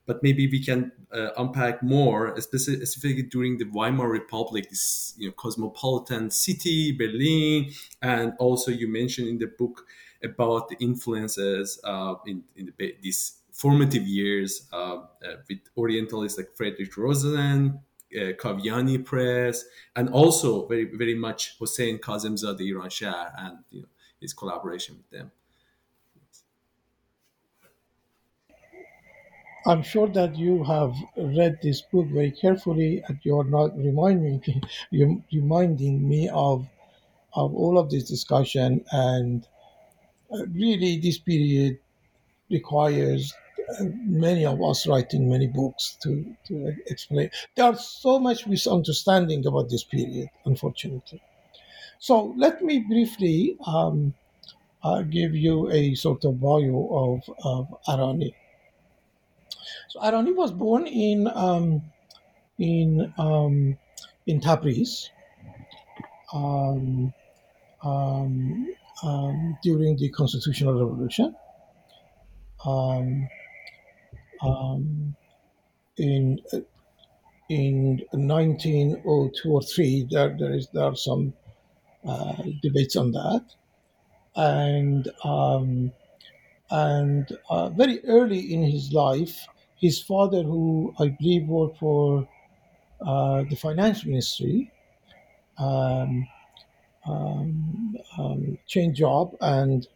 [0.05, 5.33] but maybe we can uh, unpack more, specifically during the Weimar Republic, this you know,
[5.33, 7.71] cosmopolitan city, Berlin,
[8.01, 9.85] and also you mentioned in the book
[10.23, 16.55] about the influences uh, in, in the, these formative years uh, uh with Orientalists like
[16.55, 17.79] Friedrich Rosen,
[18.15, 23.87] uh, Kaviani Press, and also very very much Hossein Kazemzadeh Iranshahr and you know,
[24.19, 25.31] his collaboration with them.
[29.65, 34.61] I'm sure that you have read this book very carefully, and you're not reminding me,
[34.91, 36.67] you reminding me of
[37.33, 38.83] of all of this discussion.
[38.91, 39.47] And
[40.33, 41.79] uh, really, this period
[42.49, 43.33] requires
[43.79, 47.29] uh, many of us writing many books to, to explain.
[47.55, 51.21] There's so much misunderstanding about this period, unfortunately.
[51.99, 54.13] So let me briefly um,
[54.83, 58.33] uh, give you a sort of bio of, of Arani.
[59.91, 59.99] So
[60.31, 61.81] was born in um,
[62.57, 63.77] in um,
[64.25, 65.09] in Tabriz
[66.31, 67.13] um,
[67.83, 68.73] um,
[69.03, 71.35] um during the Constitutional Revolution.
[72.65, 73.27] Um,
[75.97, 76.39] in
[77.49, 81.33] in 1902 or three, there there is there are some
[82.07, 83.43] uh, debates on that,
[84.37, 85.09] and
[86.71, 89.47] and uh, very early in his life,
[89.81, 92.27] his father, who I believe worked for
[93.05, 94.71] uh, the finance ministry,
[95.57, 96.27] um,
[97.07, 99.87] um, um, changed job and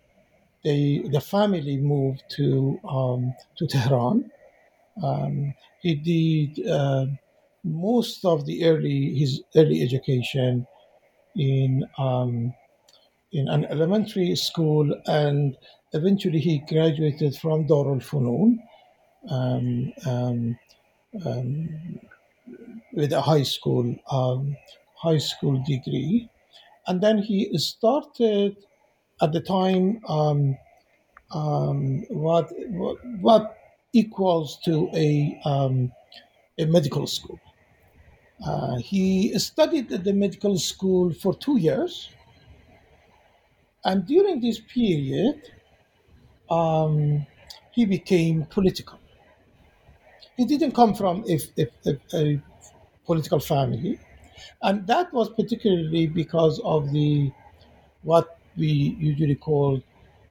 [0.63, 4.31] they the family moved to um, to Tehran.
[5.03, 7.05] Um, he did uh,
[7.63, 10.65] most of the early his early education
[11.35, 12.53] in um,
[13.31, 15.57] in an elementary school, and
[15.93, 18.57] eventually he graduated from Darul Funun
[19.29, 20.59] um, um,
[21.25, 21.99] um,
[22.93, 24.55] with a high school um,
[24.95, 26.29] high school degree,
[26.87, 28.57] and then he started
[29.21, 30.01] at the time
[31.31, 33.57] um, what, what, what
[33.93, 35.39] equals to a
[36.59, 37.39] a medical school.
[38.45, 42.09] Uh, he studied at the medical school for two years,
[43.85, 45.41] and during this period,
[46.49, 47.25] um,
[47.71, 48.99] he became political
[50.37, 52.41] he didn't come from a, a, a,
[53.05, 53.99] political family,
[54.61, 57.31] and that was particularly because of the
[58.03, 59.81] what we usually call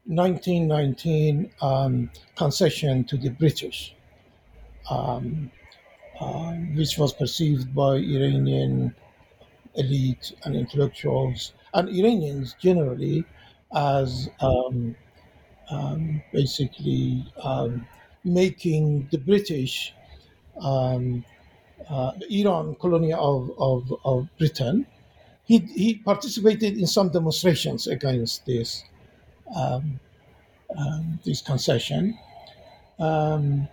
[0.07, 3.95] 1919 um, concession to the British,
[4.91, 5.51] um,
[6.21, 8.95] uh, which was perceived by Iranian
[9.77, 13.25] elite and intellectuals and Iranians generally
[13.75, 14.95] as um,
[15.71, 17.87] um, basically um,
[18.25, 19.95] making the British
[20.61, 21.25] um,
[21.89, 24.87] uh, Iran colony of, of, of Britain.
[25.45, 28.85] He, he participated in some demonstrations against this
[29.55, 30.01] um,
[30.77, 32.19] um, this concession,
[32.99, 33.69] um,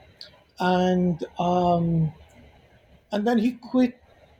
[0.59, 2.13] and um,
[3.11, 3.99] and then he quit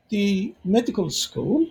[0.10, 1.68] the medical school,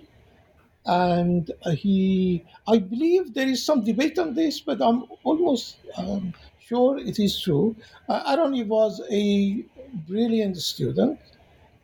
[0.86, 6.34] and he I believe there is some debate on this, but I'm almost um,
[6.70, 7.74] sure it is true.
[8.08, 9.64] Arani was a
[10.08, 11.18] brilliant student,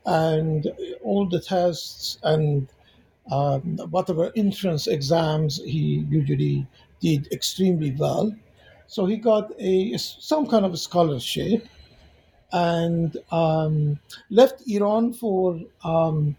[0.04, 0.72] and
[1.02, 2.68] all the tests and
[3.32, 6.64] um, whatever entrance exams he usually
[7.00, 8.32] did extremely well.
[8.86, 11.66] So he got a some kind of scholarship
[12.52, 13.98] and um,
[14.30, 16.36] left Iran for um,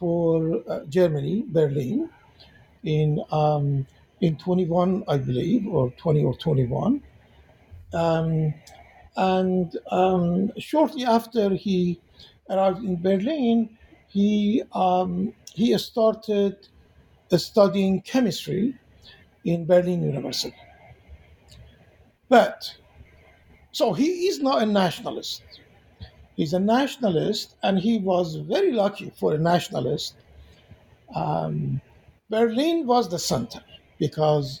[0.00, 2.10] for uh, Germany, Berlin,
[2.82, 3.86] in um,
[4.20, 7.00] in 21, I believe, or 20 or 21.
[7.96, 8.54] Um,
[9.16, 11.98] and um, shortly after he
[12.50, 13.70] arrived in Berlin,
[14.08, 16.68] he um, he started
[17.36, 18.74] studying chemistry
[19.44, 20.56] in Berlin University.
[22.28, 22.76] But
[23.72, 25.42] so he is not a nationalist.
[26.36, 30.14] He's a nationalist, and he was very lucky for a nationalist.
[31.14, 31.80] Um,
[32.28, 33.62] Berlin was the center
[33.98, 34.60] because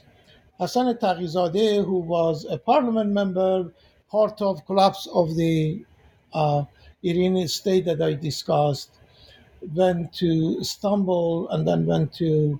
[0.58, 3.72] Hassan Taqizadeh, who was a parliament member,
[4.10, 5.84] part of collapse of the
[6.32, 6.64] uh,
[7.02, 8.90] Iranian state that I discussed,
[9.74, 12.58] went to Istanbul and then went to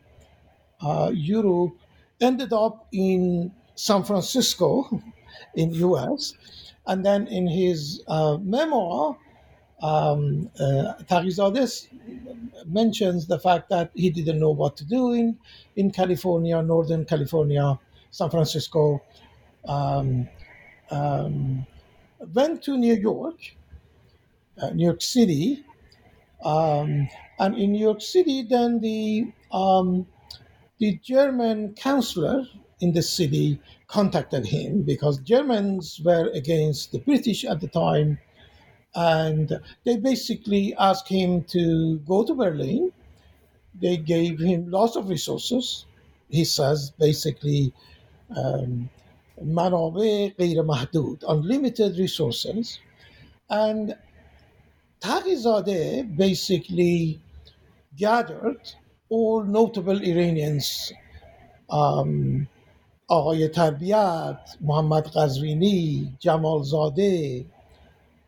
[0.83, 1.75] uh, Europe,
[2.21, 5.03] ended up in San Francisco
[5.55, 6.35] in US,
[6.87, 9.17] and then in his uh, memoir,
[9.83, 10.95] um, uh,
[12.67, 15.39] mentions the fact that he didn't know what to do in,
[15.77, 17.79] in California, Northern California,
[18.17, 19.03] San Francisco,
[19.69, 20.27] um,
[20.91, 21.67] um,
[22.33, 23.37] went to New York,
[24.57, 25.63] uh, New York City,
[26.43, 27.09] um,
[27.39, 30.07] and in New York City, then the um,
[30.79, 32.47] the German counselor
[32.81, 38.19] in the city contacted him because Germans were against the British at the time,
[38.95, 42.93] and they basically asked him to go to Berlin.
[43.79, 45.85] They gave him lots of resources.
[46.31, 47.75] He says basically.
[48.31, 48.91] Um,
[49.43, 52.79] منابع غیر محدود unlimited resources
[53.51, 53.95] and
[55.01, 57.21] Taqizadeh basically
[57.97, 58.61] gathered
[59.09, 60.93] all notable Iranians
[61.71, 62.47] um,
[63.09, 67.45] آقای تربیت محمد قزوینی جمال زاده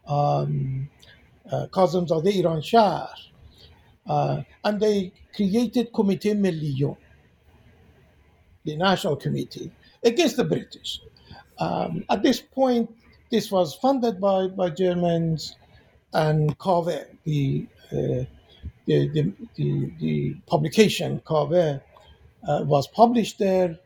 [0.06, 0.88] um,
[1.50, 3.08] uh, Shah
[4.06, 6.96] uh, and they created Comité Million
[8.64, 9.70] the national committee
[10.04, 11.00] against the British
[11.58, 12.88] um, at this point
[13.30, 15.56] this was funded by, by Germans
[16.14, 18.24] and Kaveh, the, uh,
[18.86, 21.80] the, the, the, the publication Kaveh
[22.46, 23.78] uh, was published there.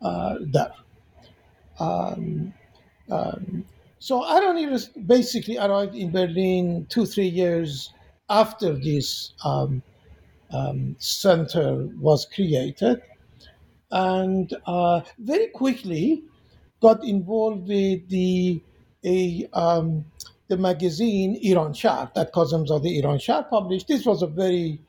[0.00, 0.72] Uh, there.
[1.78, 2.52] Um,
[3.10, 3.64] um,
[3.98, 7.92] so Arani basically arrived in Berlin two, three years
[8.28, 9.82] after this um,
[10.50, 13.00] um center was created,
[13.92, 16.24] and uh, very quickly
[16.80, 18.60] got involved with the
[19.04, 20.04] a um,
[20.48, 23.88] the magazine Iranshahr that the Iranshahr published.
[23.88, 24.80] This was a very,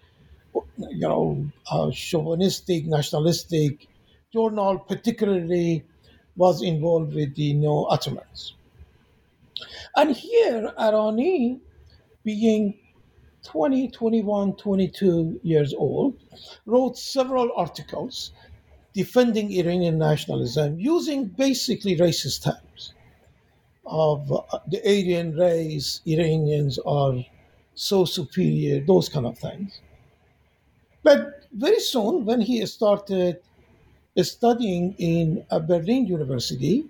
[0.77, 3.87] you know, uh, chauvinistic, nationalistic
[4.33, 5.83] journal, particularly
[6.35, 8.55] was involved with the no Ottomans.
[9.95, 11.59] And here, Arani,
[12.23, 12.77] being
[13.45, 16.17] 20, 21, 22 years old,
[16.65, 18.31] wrote several articles
[18.93, 22.93] defending Iranian nationalism using basically racist terms
[23.85, 27.15] of uh, the Aryan race, Iranians are
[27.75, 29.81] so superior, those kind of things.
[31.03, 33.41] But very soon, when he started
[34.21, 36.85] studying in a Berlin University,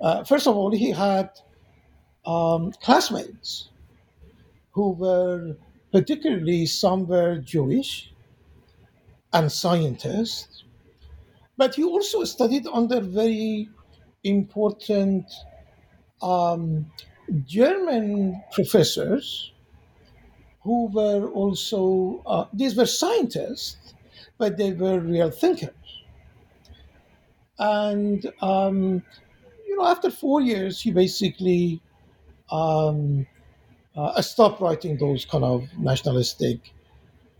[0.00, 1.30] uh, first of all, he had
[2.24, 3.68] um, classmates
[4.72, 5.56] who were
[5.92, 8.12] particularly some were Jewish
[9.32, 10.64] and scientists,
[11.58, 13.68] but he also studied under very
[14.24, 15.26] important
[16.22, 16.86] um,
[17.44, 19.52] German professors
[20.62, 23.94] who were also, uh, these were scientists,
[24.38, 25.74] but they were real thinkers.
[27.58, 29.02] And, um,
[29.66, 31.82] you know, after four years, he basically
[32.50, 33.26] um,
[33.96, 36.72] uh, stopped writing those kind of nationalistic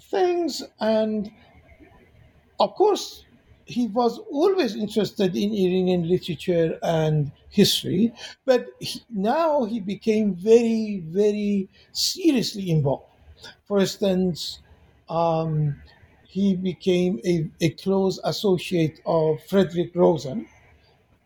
[0.01, 0.63] things.
[0.81, 1.31] And
[2.59, 3.25] of course,
[3.69, 8.13] he was always interested in Iranian literature and history,
[8.47, 13.05] but he, now he became very, very seriously involved.
[13.67, 14.61] For instance,
[15.11, 15.77] um,
[16.27, 20.47] he became a, a, close associate of Frederick Rosen.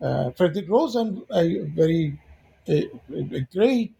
[0.01, 2.19] Uh, Frederick Rosen, a very
[2.67, 3.93] a, a great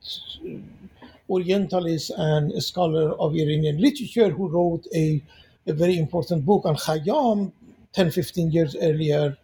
[1.30, 5.22] Orientalist and scholar of Iranian literature who wrote a,
[5.66, 7.52] a very important book on Khayyam
[7.94, 9.38] 10, 15 years earlier,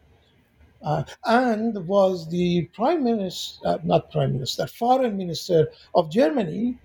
[0.81, 6.77] uh, and was the prime minister, uh, not prime minister, foreign minister of Germany,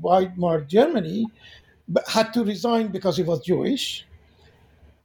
[0.00, 1.26] Weimar Germany,
[2.08, 4.06] had to resign because he was Jewish.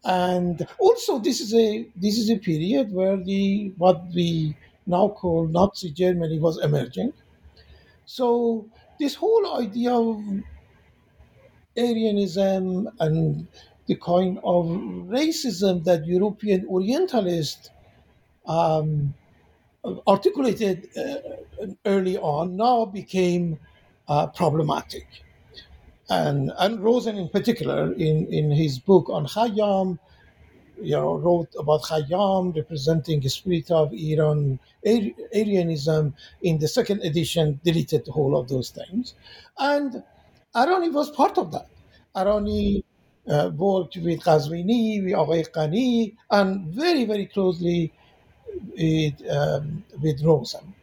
[0.03, 4.55] And also, this is a this is a period where the what we
[4.85, 7.11] now call Nazi Germany was emerging.
[8.05, 8.67] So
[8.99, 10.21] this whole idea of
[11.77, 13.47] Aryanism and
[13.87, 14.65] the kind of
[15.07, 17.69] racism that European Orientalists
[18.45, 19.13] um,
[20.07, 21.15] articulated uh,
[21.85, 23.59] early on now became
[24.07, 25.07] uh, problematic.
[26.09, 29.99] And, and Rosen, in particular, in, in his book on Khayyam,
[30.81, 36.13] you know, wrote about Khayyam representing the spirit of Iran, Aryanism.
[36.41, 39.15] In the second edition, deleted the whole of those things.
[39.57, 40.03] And
[40.55, 41.67] Arani was part of that.
[42.15, 42.83] Arani
[43.55, 47.93] worked with Ghazvini, with Aghay Qani, and very, very closely
[48.77, 50.73] with, um, with Rosen.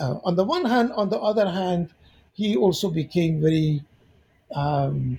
[0.00, 1.92] Uh, on the one hand, on the other hand,
[2.32, 3.82] he also became very
[4.54, 5.18] um,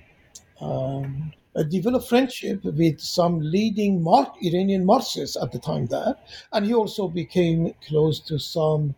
[0.60, 1.32] um,
[1.70, 6.16] developed friendship with some leading Mar- Iranian Marxists at the time there,
[6.52, 8.94] and he also became close to some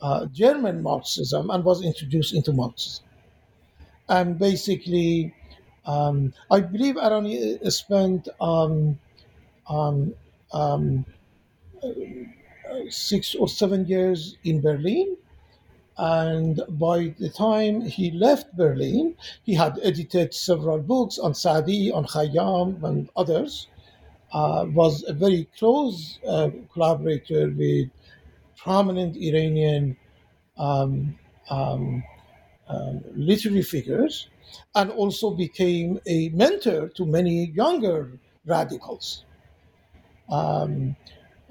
[0.00, 3.04] uh, German Marxism and was introduced into Marxism.
[4.08, 5.34] And basically,
[5.86, 8.98] um, I believe Arani uh, spent um,
[9.68, 10.14] um,
[10.52, 11.04] um,
[12.88, 15.16] six or seven years in Berlin.
[15.98, 19.14] And by the time he left Berlin,
[19.44, 23.68] he had edited several books on Saadi, on Khayyam, and others.
[24.32, 27.88] Uh, was a very close uh, collaborator with
[28.56, 29.96] prominent Iranian
[30.58, 31.16] um,
[31.48, 32.02] um,
[32.68, 34.28] um, literary figures
[34.74, 39.24] and also became a mentor to many younger radicals.
[40.28, 40.96] Um,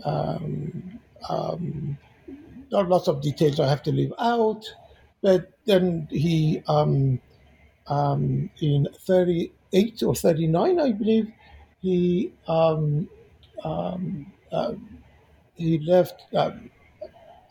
[0.03, 1.97] um, um,
[2.69, 4.65] there are lots of details I have to leave out,
[5.21, 7.19] but then he, um,
[7.87, 11.31] um, in 38 or 39, I believe,
[11.81, 12.33] he
[14.51, 14.73] uh,
[15.55, 16.23] he left.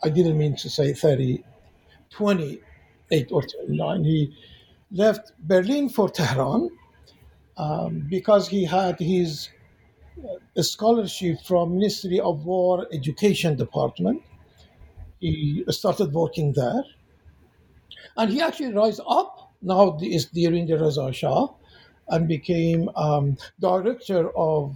[0.03, 1.43] I didn't mean to say 30,
[2.11, 4.03] 28 or 39.
[4.03, 4.37] He
[4.95, 6.69] left Berlin for Tehran
[7.57, 9.49] um, because he had his
[10.23, 14.21] uh, scholarship from Ministry of War Education Department.
[15.19, 16.83] He started working there,
[18.17, 21.47] and he actually rose up now is during the Reza Shah
[22.09, 24.75] and became um, director of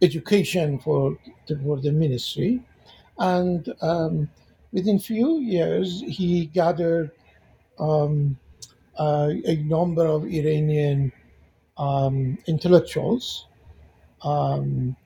[0.00, 2.62] education for the, for the ministry,
[3.18, 4.30] and um,
[4.72, 7.10] within few years he gathered
[7.78, 8.38] um,
[8.98, 11.12] a number of Iranian
[11.78, 13.46] um, intellectuals,
[14.22, 14.96] um,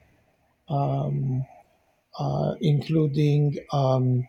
[0.69, 1.45] um,
[2.19, 4.27] uh, including um,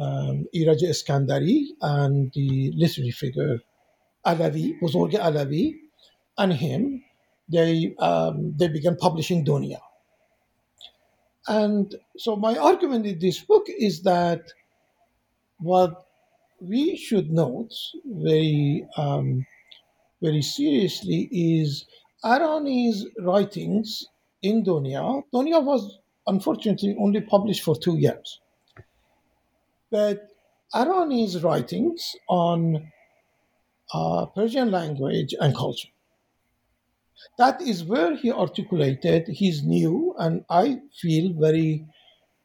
[0.00, 3.60] um, Iraj Iskandari and the literary figure
[4.24, 5.74] Alavi, Buzurg Alavi,
[6.38, 7.04] and him.
[7.48, 9.78] They um, they began publishing Dunya.
[11.48, 14.52] And so my argument in this book is that
[15.58, 16.05] what
[16.60, 17.72] we should note
[18.04, 19.46] very um,
[20.22, 21.86] very seriously is
[22.24, 24.06] Arani's writings
[24.42, 25.22] in Dunya.
[25.32, 28.40] Dunya was unfortunately only published for two years.
[29.90, 30.28] But
[30.74, 32.90] Arani's writings on
[33.92, 35.88] uh, Persian language and culture.
[37.38, 41.86] That is where he articulated his new and I feel very,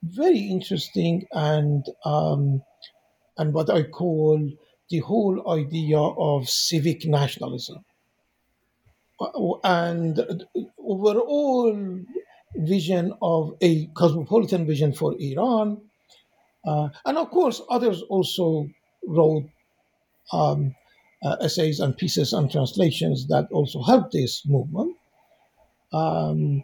[0.04, 2.62] very interesting and um,
[3.42, 4.52] and what I call
[4.92, 7.84] the whole idea of civic nationalism
[9.64, 10.46] and
[10.78, 11.76] overall
[12.56, 15.82] vision of a cosmopolitan vision for Iran.
[16.66, 18.68] Uh, and of course, others also
[19.08, 19.50] wrote
[20.32, 20.76] um,
[21.24, 24.96] uh, essays and pieces and translations that also helped this movement.
[25.92, 26.64] Um,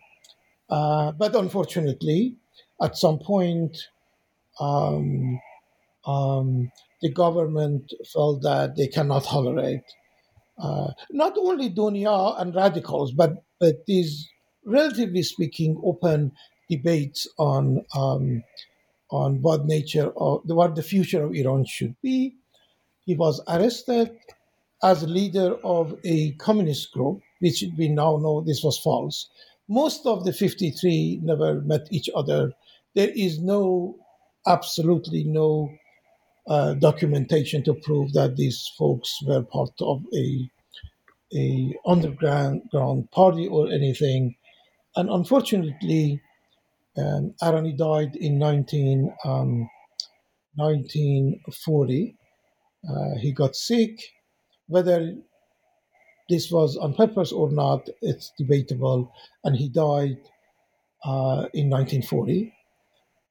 [0.69, 2.36] uh, but unfortunately,
[2.82, 3.78] at some point,
[4.59, 5.39] um,
[6.07, 9.83] um, the government felt that they cannot tolerate
[10.59, 14.27] uh, not only dunya and radicals, but, but these,
[14.65, 16.31] relatively speaking, open
[16.69, 18.43] debates on um,
[19.09, 22.35] on what nature or what the future of Iran should be.
[23.05, 24.11] He was arrested
[24.83, 29.29] as leader of a communist group, which we now know this was false.
[29.69, 32.51] Most of the 53 never met each other.
[32.95, 33.95] There is no,
[34.45, 35.71] absolutely no
[36.47, 40.49] uh, documentation to prove that these folks were part of a
[41.35, 44.35] a underground ground party or anything.
[44.95, 46.21] And unfortunately,
[46.97, 49.69] um, Arani died in 19, um,
[50.55, 52.15] 1940.
[52.89, 53.99] Uh, he got sick.
[54.67, 55.15] Whether
[56.29, 59.11] this was on purpose or not, it's debatable.
[59.43, 60.17] And he died
[61.05, 62.53] uh, in 1940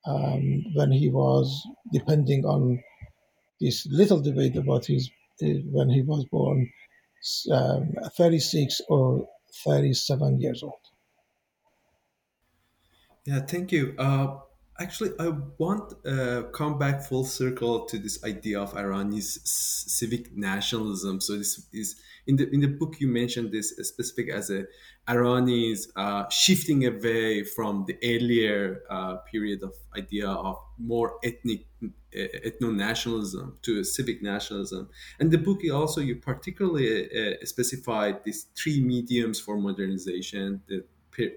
[0.06, 2.82] um, when he was, depending on
[3.60, 6.70] this little debate about his, when he was born,
[7.52, 9.28] um, 36 or
[9.64, 10.74] 37 years old.
[13.24, 13.94] Yeah, thank you.
[13.98, 14.38] Uh,
[14.78, 21.20] actually, I want uh, come back full circle to this idea of Irani's civic nationalism.
[21.20, 21.96] So this is
[22.26, 24.64] in the in the book you mentioned this specific as a
[25.08, 31.88] Irani's uh, shifting away from the earlier uh, period of idea of more ethnic uh,
[32.12, 34.88] ethno nationalism to civic nationalism.
[35.20, 40.84] And the book also you particularly uh, specified these three mediums for modernization: the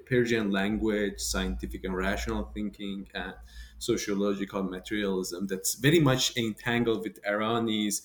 [0.06, 3.34] Persian language, scientific and rational thinking, and
[3.78, 8.02] sociological materialism that's very much entangled with Irani's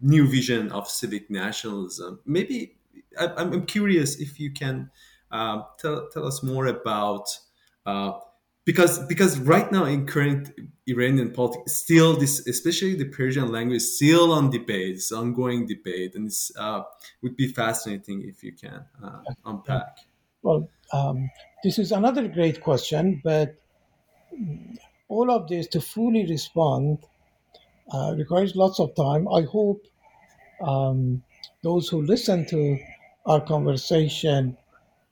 [0.00, 2.20] new vision of civic nationalism.
[2.24, 2.76] Maybe
[3.18, 4.90] I, am curious if you can
[5.30, 7.28] uh, tell, tell us more about
[7.86, 8.12] uh,
[8.64, 10.52] because because right now in current
[10.86, 16.28] Iranian politics, still this especially the Persian language still on debate, it's ongoing debate, and
[16.28, 16.82] it uh,
[17.22, 19.98] would be fascinating if you can uh, unpack.
[20.42, 21.30] Well, um,
[21.62, 23.56] this is another great question, but
[25.08, 26.98] all of this to fully respond
[27.92, 29.28] uh, requires lots of time.
[29.28, 29.84] I hope
[30.60, 31.22] um,
[31.62, 32.78] those who listen to
[33.26, 34.56] our conversation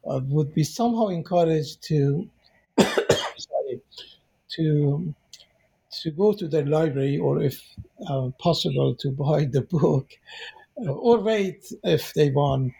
[0.09, 2.29] uh, would be somehow encouraged to
[2.79, 3.81] sorry,
[4.51, 5.15] to
[6.03, 7.63] to go to the library or if
[8.09, 10.11] uh, possible to buy the book
[10.79, 12.73] uh, or wait if they want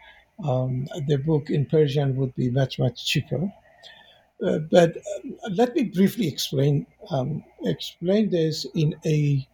[0.43, 3.51] um, the book in Persian would be much, much cheaper.
[4.43, 9.47] Uh, but uh, let me briefly explain um, explain this in a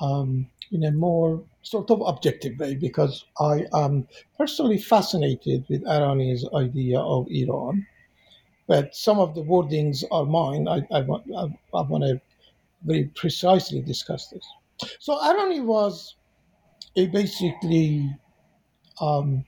[0.00, 6.48] um, in a more sort of objective way because I am personally fascinated with Arani's
[6.54, 7.86] idea of Iran.
[8.66, 10.68] But some of the wordings are mine.
[10.68, 11.44] I, I want I,
[11.76, 12.20] I want to
[12.84, 14.46] very precisely discuss this.
[15.00, 16.14] So Arani was
[16.96, 18.16] a basically
[19.00, 19.44] um,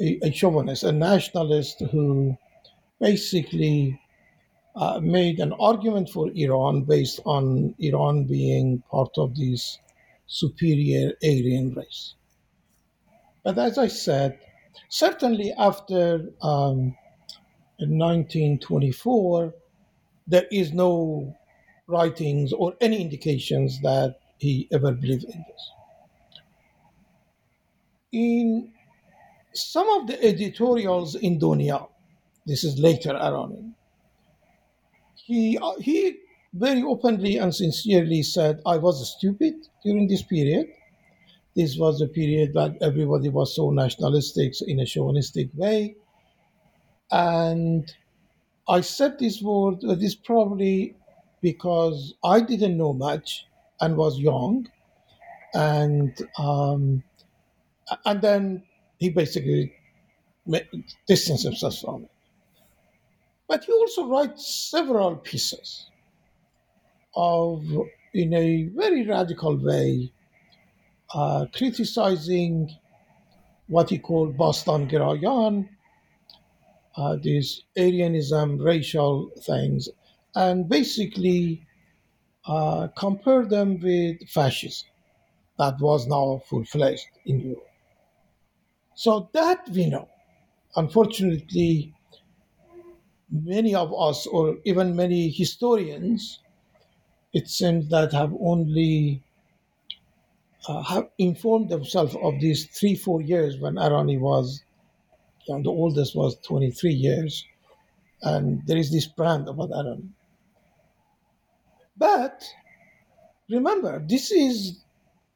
[0.00, 2.36] a, a chauvinist, a nationalist who
[3.00, 4.00] basically
[4.74, 9.78] uh, made an argument for Iran based on Iran being part of this
[10.26, 12.14] superior Aryan race.
[13.44, 14.38] But as I said,
[14.88, 16.96] certainly after um,
[17.78, 19.54] 1924,
[20.26, 21.34] there is no
[21.86, 25.70] writings or any indications that he ever believed in this.
[28.12, 28.72] In
[29.52, 31.88] some of the editorials in Dunya,
[32.46, 33.72] this is later Arani,
[35.14, 36.16] he, he
[36.52, 40.66] very openly and sincerely said, I was stupid during this period.
[41.56, 45.96] This was a period that everybody was so nationalistic in a chauvinistic way.
[47.10, 47.92] And
[48.68, 50.96] I said this word, uh, this probably
[51.42, 53.46] because I didn't know much
[53.80, 54.68] and was young.
[55.54, 57.02] And um,
[58.06, 58.62] and then
[58.98, 59.74] he basically
[61.06, 62.10] distanced himself from it.
[63.48, 65.90] But he also writes several pieces
[67.14, 67.64] of,
[68.14, 70.12] in a very radical way,
[71.14, 72.70] uh, criticizing
[73.68, 75.68] what he called Bastan Gerayan,
[76.96, 79.88] uh, these Aryanism, racial things,
[80.34, 81.66] and basically
[82.46, 84.88] uh, compare them with fascism
[85.58, 87.68] that was now full fledged in Europe.
[88.94, 90.08] So that we know.
[90.76, 91.94] Unfortunately,
[93.30, 96.40] many of us, or even many historians,
[97.32, 99.22] it seems that have only
[100.68, 104.62] uh, have informed themselves of these three, four years when Arani was,
[105.46, 107.44] you know, the oldest was 23 years,
[108.22, 110.08] and there is this brand about Arani.
[111.96, 112.44] But
[113.48, 114.80] remember, this is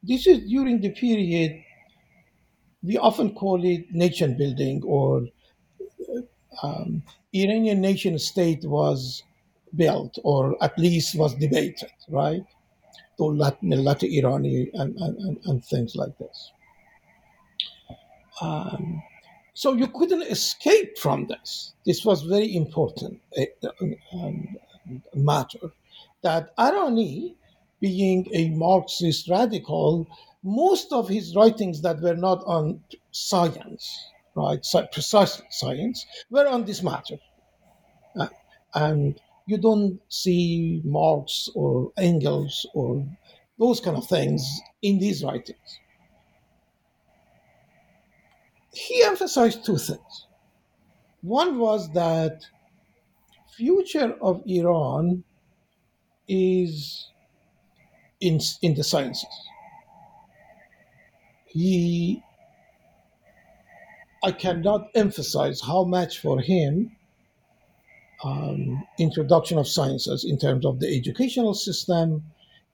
[0.02, 1.62] this is during the period
[2.82, 5.26] we often call it nation building or
[6.62, 7.02] um,
[7.34, 9.22] Iranian nation state was
[9.76, 12.44] built or at least was debated, right?
[13.18, 16.52] Dawlat Millat Irani and, and, and, things like this.
[18.42, 19.02] Um,
[19.54, 21.72] so you couldn't escape from this.
[21.86, 23.68] This was very important uh,
[24.12, 24.56] um,
[25.14, 25.70] matter
[26.22, 27.34] that Arani,
[27.80, 30.06] being a Marxist radical,
[30.42, 32.80] most of his writings that were not on
[33.12, 37.18] science, right, precise science, were on this matter.
[38.18, 38.28] Uh,
[38.74, 43.06] and you don't see Marx or Engels or
[43.58, 45.80] those kind of things in these writings.
[48.72, 50.26] He emphasized two things.
[51.22, 52.46] One was that
[53.56, 55.24] future of Iran
[56.28, 57.08] is
[58.20, 59.48] in, in the sciences.
[61.46, 62.22] He,
[64.22, 66.95] I cannot emphasize how much for him
[68.24, 72.22] um, introduction of sciences in terms of the educational system,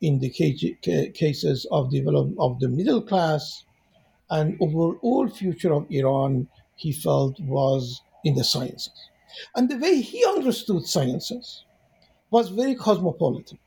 [0.00, 3.64] in the cases of development of the middle class,
[4.30, 9.08] and overall future of Iran, he felt was in the sciences.
[9.54, 11.64] And the way he understood sciences
[12.30, 13.58] was very cosmopolitan.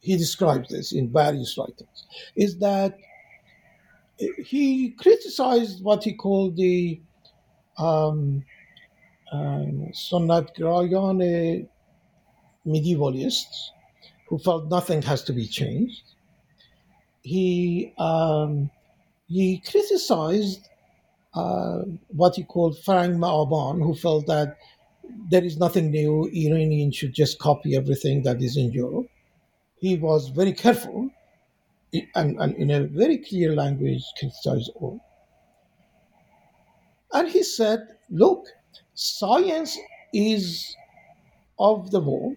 [0.00, 2.06] He describes this in various writings,
[2.36, 2.98] is that
[4.44, 7.00] he criticized what he called the
[7.78, 8.44] um,
[9.32, 11.68] Sunnatgrayan
[12.66, 13.70] medievalists
[14.28, 16.02] who felt nothing has to be changed.
[17.22, 18.70] He um,
[19.26, 20.68] he criticized
[21.34, 24.56] uh, what he called Farang Ma'aban, who felt that
[25.30, 26.30] there is nothing new.
[26.32, 29.06] Iranians should just copy everything that is in Europe.
[29.80, 31.10] He was very careful
[32.14, 35.00] and, and in a very clear language criticized all.
[37.12, 38.46] And he said, look,
[38.94, 39.78] science
[40.12, 40.76] is
[41.58, 42.36] of the world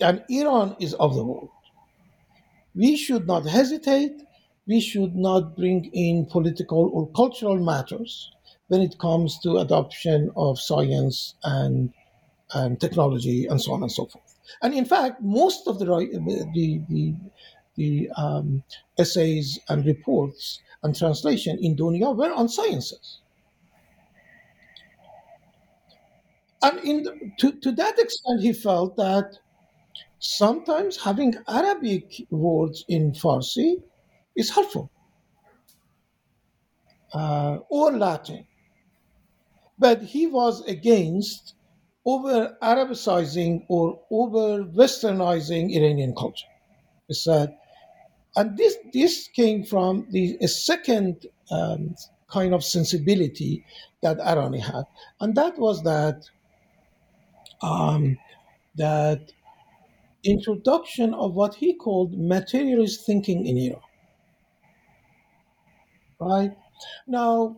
[0.00, 1.50] and Iran is of the world.
[2.74, 4.22] We should not hesitate.
[4.66, 8.30] We should not bring in political or cultural matters
[8.68, 11.92] when it comes to adoption of science and,
[12.54, 14.38] and technology and so on and so forth.
[14.62, 17.14] And in fact, most of the, the, the,
[17.76, 18.62] the um,
[18.98, 23.18] essays and reports and translation in Dunya were on sciences.
[26.66, 29.38] And in the, to, to that extent, he felt that
[30.18, 33.76] sometimes having Arabic words in Farsi
[34.34, 34.90] is helpful,
[37.14, 38.48] uh, or Latin.
[39.78, 41.54] But he was against
[42.04, 46.50] over Arabicizing or over Westernizing Iranian culture.
[47.06, 47.56] He said,
[48.34, 51.94] and this this came from the second um,
[52.28, 53.64] kind of sensibility
[54.02, 54.84] that Arani had,
[55.20, 56.28] and that was that
[57.62, 58.18] um,
[58.76, 59.32] that
[60.24, 63.82] introduction of what he called materialist thinking in Iran.
[66.20, 66.56] Right
[67.06, 67.56] now,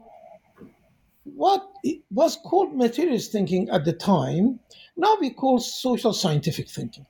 [1.25, 1.69] what
[2.11, 4.59] was called materialist thinking at the time
[4.97, 7.07] now we call social scientific thinking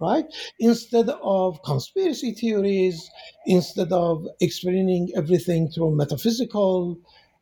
[0.00, 0.26] right
[0.60, 3.10] instead of conspiracy theories
[3.46, 6.96] instead of explaining everything through metaphysical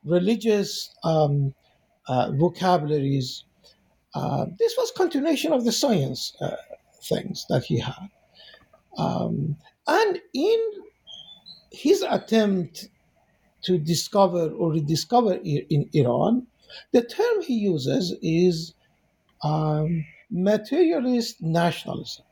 [0.05, 1.55] religious um,
[2.09, 3.44] uh, vocabularies
[4.17, 6.57] uh, this was continuation of the science uh,
[7.11, 8.09] things that he had
[8.97, 9.57] um,
[9.87, 10.61] and in
[11.71, 12.89] his attempt
[13.62, 16.47] to discover or rediscover in Iran,
[16.93, 18.75] the term he uses is
[19.43, 22.25] um, materialist nationalism.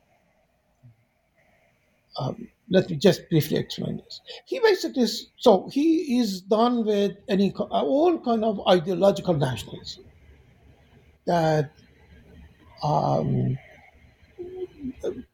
[2.19, 4.21] Um, let me just briefly explain this.
[4.47, 5.07] He basically,
[5.37, 10.05] so he is done with any all kind of ideological nationalism
[11.27, 11.73] that,
[12.83, 13.59] um,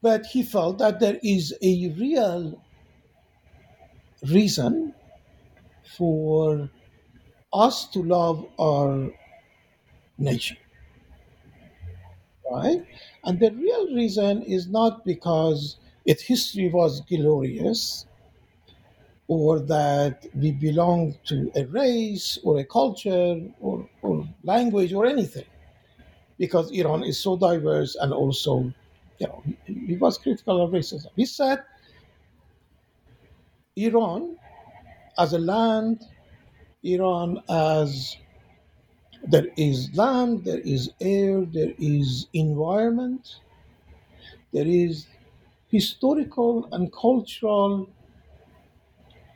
[0.01, 2.61] but he felt that there is a real
[4.29, 4.93] reason
[5.97, 6.69] for
[7.53, 9.11] us to love our
[10.17, 10.57] nation.
[12.51, 12.85] Right?
[13.23, 18.05] And the real reason is not because its history was glorious
[19.27, 25.45] or that we belong to a race or a culture or, or language or anything.
[26.41, 28.73] Because Iran is so diverse and also,
[29.19, 31.11] you know, he, he was critical of racism.
[31.15, 31.63] He said
[33.77, 34.37] Iran
[35.17, 36.01] as a land,
[36.83, 38.17] Iran as
[39.23, 43.37] there is land, there is air, there is environment,
[44.53, 45.07] there is
[45.69, 47.89] historical and cultural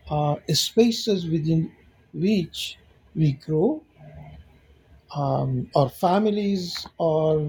[0.09, 1.71] uh, spaces within
[2.13, 2.77] which
[3.15, 3.83] we grow.
[5.16, 7.39] Um, our families are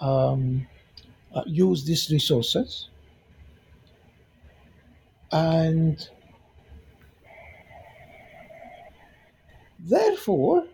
[0.00, 0.66] um,
[1.32, 2.88] uh, use these resources.
[5.30, 6.08] And
[9.78, 10.66] therefore,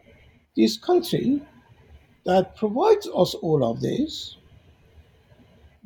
[0.57, 1.43] this country
[2.25, 4.37] that provides us all of this,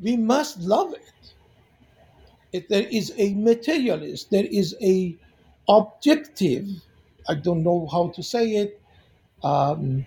[0.01, 1.33] we must love it.
[2.53, 5.17] If there is a materialist, there is a
[5.67, 6.67] objective,
[7.27, 8.81] I don't know how to say it.
[9.43, 10.05] Um,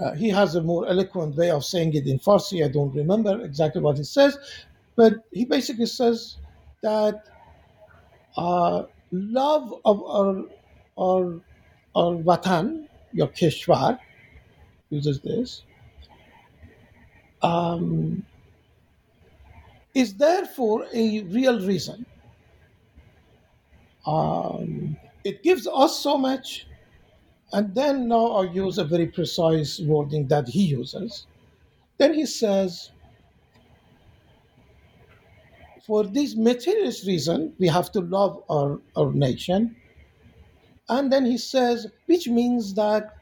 [0.00, 2.64] uh, he has a more eloquent way of saying it in Farsi.
[2.64, 4.38] I don't remember exactly what he says,
[4.96, 6.38] but he basically says
[6.82, 7.26] that
[8.36, 10.44] uh, love of our,
[10.98, 11.40] our,
[11.94, 13.98] our watan, your keshwar,
[14.90, 15.62] uses this,
[17.42, 18.24] um,
[19.94, 22.06] is therefore a real reason.
[24.06, 26.66] Um, it gives us so much,
[27.53, 31.27] and then now I use a very precise wording that he uses.
[31.97, 32.91] Then he says,
[35.85, 39.75] for this materialist reason, we have to love our, our nation.
[40.89, 43.15] And then he says, which means that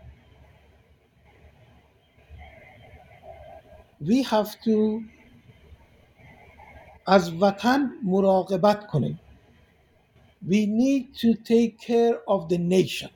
[4.01, 5.03] we have to
[7.07, 9.19] از وطن مراقبت کنیم
[10.47, 13.09] we need to take care of the nation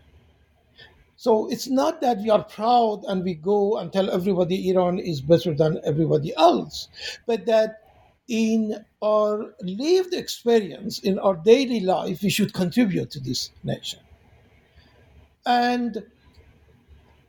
[1.25, 5.23] so it's not that we are proud and we go and tell everybody Iran is
[5.23, 6.89] better than everybody else,
[7.25, 7.81] but that
[8.29, 14.01] in our lived experience, in our daily life, we should contribute to this nation.
[15.47, 16.05] And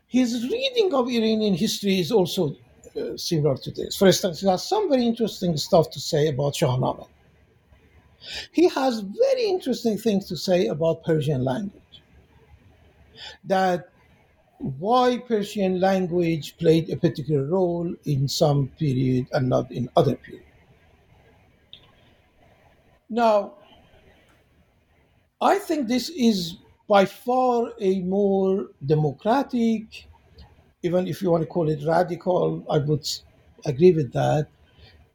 [0.08, 2.54] his reading of Iranian history is also
[3.00, 3.96] uh, similar to this.
[3.96, 7.08] For instance, he has some very interesting stuff to say about Shahnameh.
[8.52, 11.85] He has very interesting things to say about Persian language.
[13.44, 13.90] That
[14.60, 20.44] why Persian language played a particular role in some period and not in other period.
[23.10, 23.54] Now,
[25.42, 26.58] I think this is
[26.88, 30.08] by far a more democratic,
[30.84, 33.08] even if you want to call it radical, I would
[33.66, 34.48] agree with that,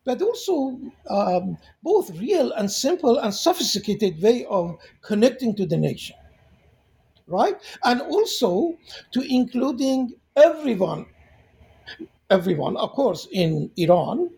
[0.05, 6.17] but also um, both real and simple and sophisticated way of connecting to the nation
[7.31, 7.57] right?
[7.85, 8.77] And also
[9.13, 11.07] to including everyone,
[12.29, 14.31] everyone, of course, in Iran,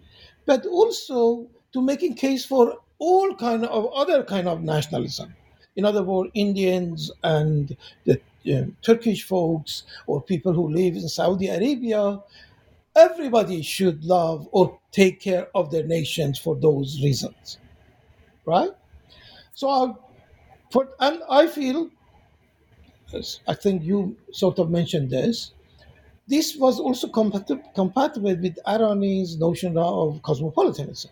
[0.47, 5.35] but also to making case for all kind of other kind of nationalism.
[5.75, 11.49] In other words, Indians and the uh, Turkish folks or people who live in Saudi
[11.49, 12.21] Arabia,
[12.95, 17.59] everybody should love or take care of their nations for those reasons,
[18.45, 18.71] right?
[19.55, 19.95] So, I,
[20.71, 21.91] for, and I feel
[23.47, 25.53] I think you sort of mentioned this.
[26.29, 31.11] This was also compatible, with Arani's notion of cosmopolitanism,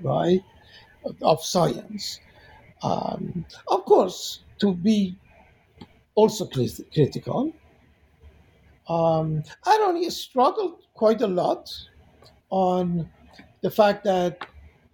[0.00, 0.42] right?
[1.22, 2.20] Of science.
[2.82, 5.16] Um, of course, to be
[6.14, 7.52] also critical,
[8.88, 9.42] um,
[10.10, 11.70] struggled quite a lot
[12.50, 13.08] on
[13.60, 14.46] the fact that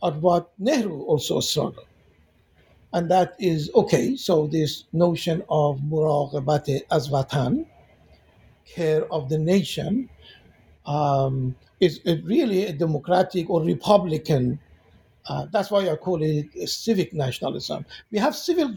[0.02, 1.86] at what Nehru also struggled
[2.94, 4.16] and that is okay.
[4.16, 7.66] So this notion of muraqabat as watan,
[8.64, 10.08] care of the nation,
[10.86, 14.60] um, is really a democratic or republican.
[15.26, 17.84] Uh, that's why I call it civic nationalism.
[18.12, 18.68] We have civil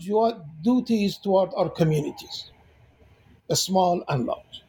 [0.63, 2.51] duties toward our communities,
[3.53, 4.63] small and large.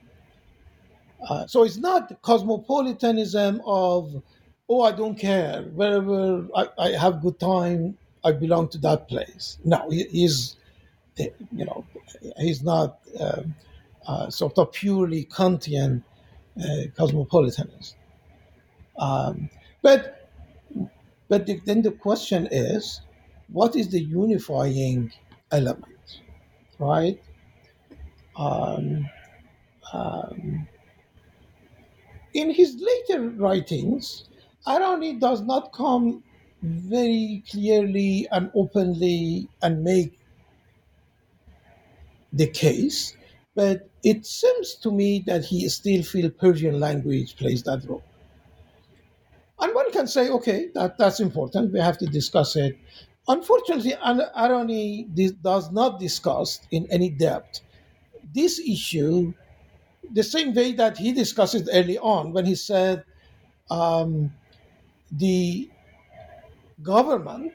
[1.27, 4.23] Uh, so it's not cosmopolitanism of,
[4.69, 9.59] oh, I don't care, wherever I, I have good time, I belong to that place.
[9.65, 10.57] No, he, he's,
[11.17, 11.85] you know,
[12.39, 13.43] he's not uh,
[14.07, 16.03] uh, sort of purely Kantian
[16.63, 17.97] uh, cosmopolitanism.
[18.99, 19.51] Um,
[19.83, 20.31] but
[21.29, 23.03] but the, then the question is,
[23.53, 25.13] what is the unifying
[25.53, 26.21] element,
[26.79, 27.21] right?
[28.37, 29.09] Um,
[29.93, 30.67] um,
[32.35, 34.25] in his later writings,
[34.67, 36.23] Arani does not come
[36.63, 40.19] very clearly and openly and make
[42.33, 43.17] the case,
[43.55, 48.03] but it seems to me that he still feels Persian language plays that role.
[49.61, 51.73] And one can say, okay, that, that's important.
[51.73, 52.79] We have to discuss it.
[53.27, 57.61] Unfortunately, Arani does not discuss in any depth
[58.35, 59.35] this issue
[60.13, 63.05] the same way that he discussed it early on when he said
[63.71, 64.33] um,
[65.13, 65.71] the
[66.83, 67.53] government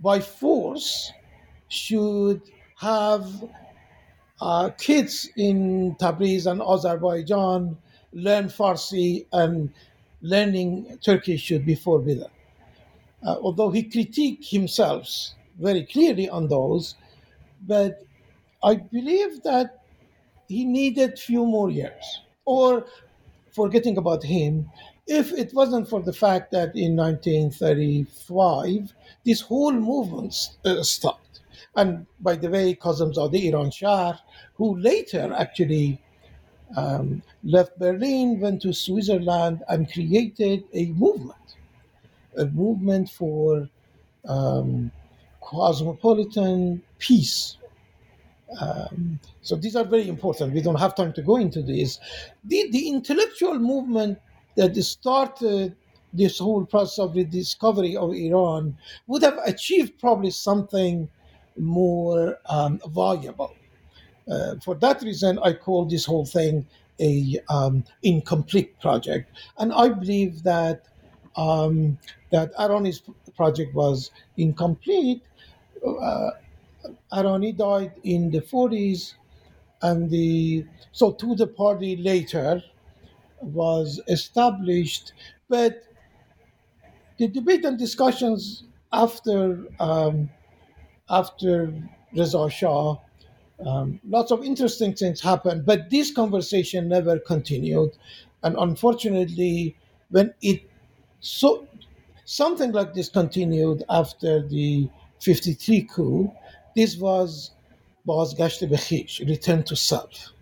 [0.00, 1.12] by force
[1.68, 2.42] should
[2.76, 3.26] have
[4.40, 7.76] uh, kids in Tabriz and Azerbaijan
[8.12, 9.72] learn Farsi and
[10.20, 12.28] learning Turkish should be forbidden.
[13.24, 15.08] Uh, although he critiqued himself
[15.60, 16.96] very clearly on those,
[17.66, 18.04] but
[18.64, 19.82] I believe that
[20.48, 22.20] he needed few more years.
[22.44, 22.86] Or
[23.52, 24.70] forgetting about him,
[25.06, 28.92] if it wasn't for the fact that in 1935
[29.24, 30.34] this whole movement
[30.64, 31.40] uh, stopped.
[31.74, 34.18] And by the way, Kazemzadeh Iranshahr,
[34.54, 36.00] who later actually
[36.76, 41.56] um, left Berlin, went to Switzerland, and created a movement,
[42.36, 43.68] a movement for
[44.26, 44.90] um,
[45.40, 47.56] cosmopolitan peace.
[48.60, 50.52] Um, so these are very important.
[50.52, 51.98] We don't have time to go into this.
[52.44, 54.18] The, the intellectual movement
[54.56, 55.76] that started
[56.12, 58.76] this whole process of the discovery of Iran
[59.06, 61.08] would have achieved probably something
[61.56, 63.54] more um, valuable.
[64.30, 66.66] Uh, for that reason, I call this whole thing
[67.00, 70.84] a um, incomplete project, and I believe that
[71.34, 71.98] um,
[72.30, 73.02] that Arani's
[73.34, 75.22] project was incomplete.
[75.84, 76.30] Uh,
[77.12, 79.14] Arani died in the 40s,
[79.80, 82.62] and the so to the party later
[83.42, 85.12] was established.
[85.48, 85.84] But
[87.18, 90.30] the debate and discussions after um,
[91.08, 91.72] after
[92.14, 92.96] Reza Shah,
[93.66, 97.92] um, lots of interesting things happened, but this conversation never continued.
[98.42, 99.76] And unfortunately,
[100.10, 100.62] when it
[101.20, 101.66] so
[102.24, 104.88] something like this continued after the
[105.20, 106.32] 53 coup,
[106.74, 107.50] this was
[108.06, 110.32] بازگشت به خویش return to self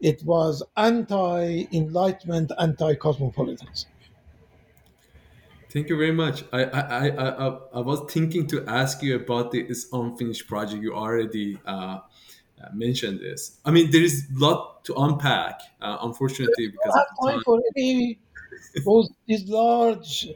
[0.00, 3.90] it was anti-enlightenment, anti-cosmopolitanism.
[5.70, 6.44] Thank you very much.
[6.52, 10.82] I, I, I, I, was thinking to ask you about this unfinished project.
[10.82, 12.00] You already uh, uh,
[12.72, 13.58] mentioned this.
[13.66, 17.42] I mean, there is a lot to unpack, uh, unfortunately, because of time.
[17.44, 18.18] for any
[18.84, 20.28] those these large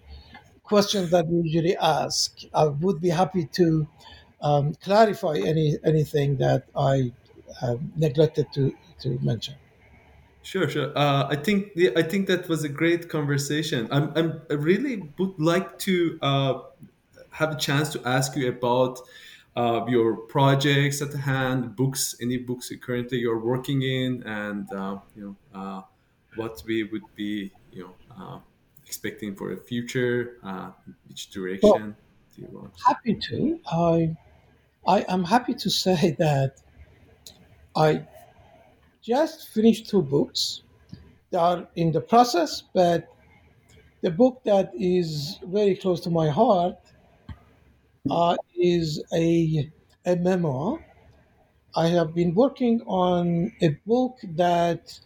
[0.63, 2.41] questions that we usually ask.
[2.55, 3.87] I would be happy to
[4.41, 7.13] um, clarify any anything that I
[7.61, 8.73] uh, neglected to
[9.03, 9.55] to mention.
[10.43, 10.97] Sure, sure.
[10.97, 13.89] Uh, I think the, I think that was a great conversation.
[13.93, 16.61] I'm, I'm I really would like to uh,
[17.31, 19.01] have a chance to ask you about
[19.55, 24.99] uh, your projects at hand, books, any books you currently you're working in, and uh,
[25.15, 25.83] you know uh,
[26.35, 28.39] what we would be you know uh,
[28.85, 30.39] expecting for the future.
[31.07, 31.95] which direction well,
[32.35, 32.73] do you want?
[32.85, 33.61] Happy to.
[33.71, 34.17] I
[34.85, 36.61] I am happy to say that
[37.77, 38.07] I
[39.03, 40.63] just finished two books.
[41.31, 43.09] They are in the process, but
[44.03, 46.77] the book that is very close to my heart
[48.11, 49.71] uh, is a,
[50.07, 50.85] a memoir.
[51.77, 54.99] I have been working on a book that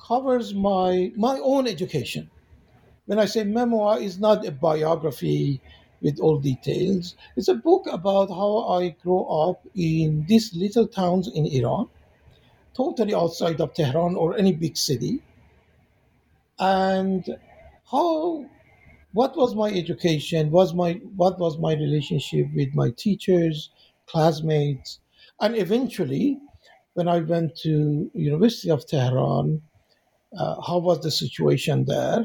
[0.00, 2.30] covers my my own education.
[3.06, 5.60] When I say memoir, it's not a biography
[6.02, 7.16] with all details.
[7.36, 11.88] It's a book about how I grew up in these little towns in Iran
[12.74, 15.22] totally outside of Tehran or any big city.
[16.58, 17.24] And
[17.90, 18.46] how
[19.12, 20.50] what was my education?
[20.50, 23.70] Was my what was my relationship with my teachers
[24.06, 25.00] classmates?
[25.40, 26.38] And eventually
[26.94, 29.62] when i went to university of tehran
[30.38, 32.24] uh, how was the situation there?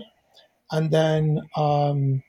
[0.72, 2.24] And then um,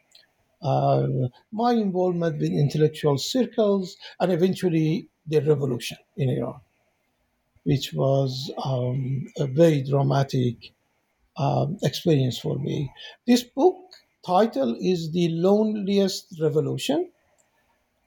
[0.63, 1.07] uh,
[1.53, 6.61] my involvement with intellectual circles and eventually the revolution in iran
[7.69, 10.73] which was um, a very dramatic
[11.37, 12.91] um, experience for me.
[13.27, 13.77] This book
[14.25, 17.11] title is The Loneliest Revolution.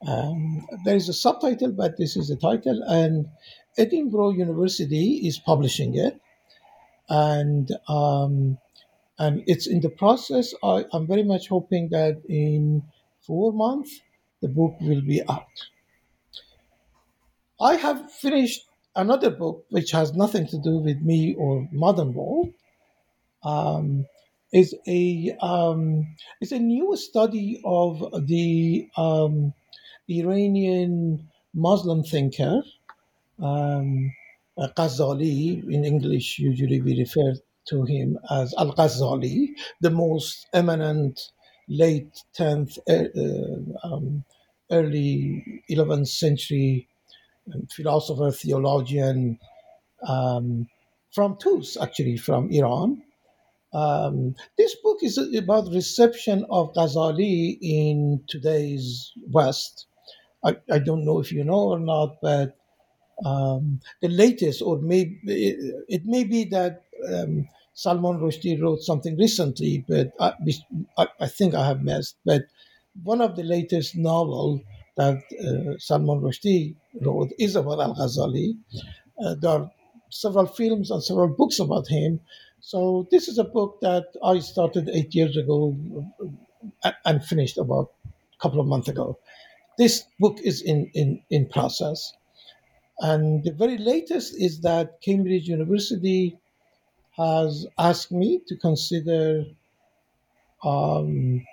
[0.04, 3.28] Um, there is a subtitle, but this is the title, and
[3.78, 6.20] Edinburgh University is publishing it,
[7.08, 8.58] and um,
[9.16, 10.54] and it's in the process.
[10.64, 12.82] I, I'm very much hoping that in
[13.20, 14.00] four months
[14.40, 15.54] the book will be out.
[17.60, 22.52] I have finished another book which has nothing to do with me or modern world
[23.44, 24.06] um,
[24.52, 29.54] is a um, is a new study of the um,
[30.08, 32.62] Iranian Muslim thinker
[33.40, 34.12] um,
[34.58, 35.64] Ghazali.
[35.70, 37.34] In English, usually we refer
[37.68, 39.48] to him as Al Ghazali,
[39.80, 41.20] the most eminent
[41.68, 44.24] late 10th, uh, um,
[44.70, 46.88] early 11th century
[47.70, 49.38] philosopher, theologian
[50.06, 50.66] um,
[51.12, 53.02] from Tus, actually, from Iran.
[53.72, 59.86] Um, this book is about reception of Ghazali in today's West.
[60.44, 62.56] I, I don't know if you know or not, but
[63.24, 65.20] um, the latest, or maybe
[65.88, 71.66] it, may be that um, Salman Rushdie wrote something recently, but I, I think I
[71.66, 72.16] have missed.
[72.24, 72.42] But
[73.02, 74.60] one of the latest novel
[74.96, 78.56] that uh, Salman Rushdie wrote is about Al Ghazali.
[79.22, 79.70] Uh, there are
[80.10, 82.20] several films and several books about him.
[82.60, 85.76] So this is a book that I started eight years ago
[86.84, 89.18] uh, and finished about a couple of months ago.
[89.78, 92.12] This book is in, in, in process.
[92.98, 96.38] And the very latest is that Cambridge University
[97.16, 99.44] has asked me to consider
[100.62, 101.44] um,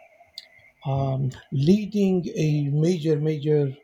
[0.85, 3.75] um, leading a major, major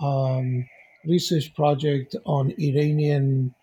[0.00, 0.68] um,
[1.04, 3.54] research project on Iranian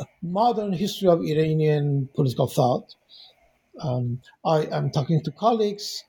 [0.00, 2.94] uh, modern history of Iranian political thought.
[3.80, 6.04] Um, I am talking to colleagues.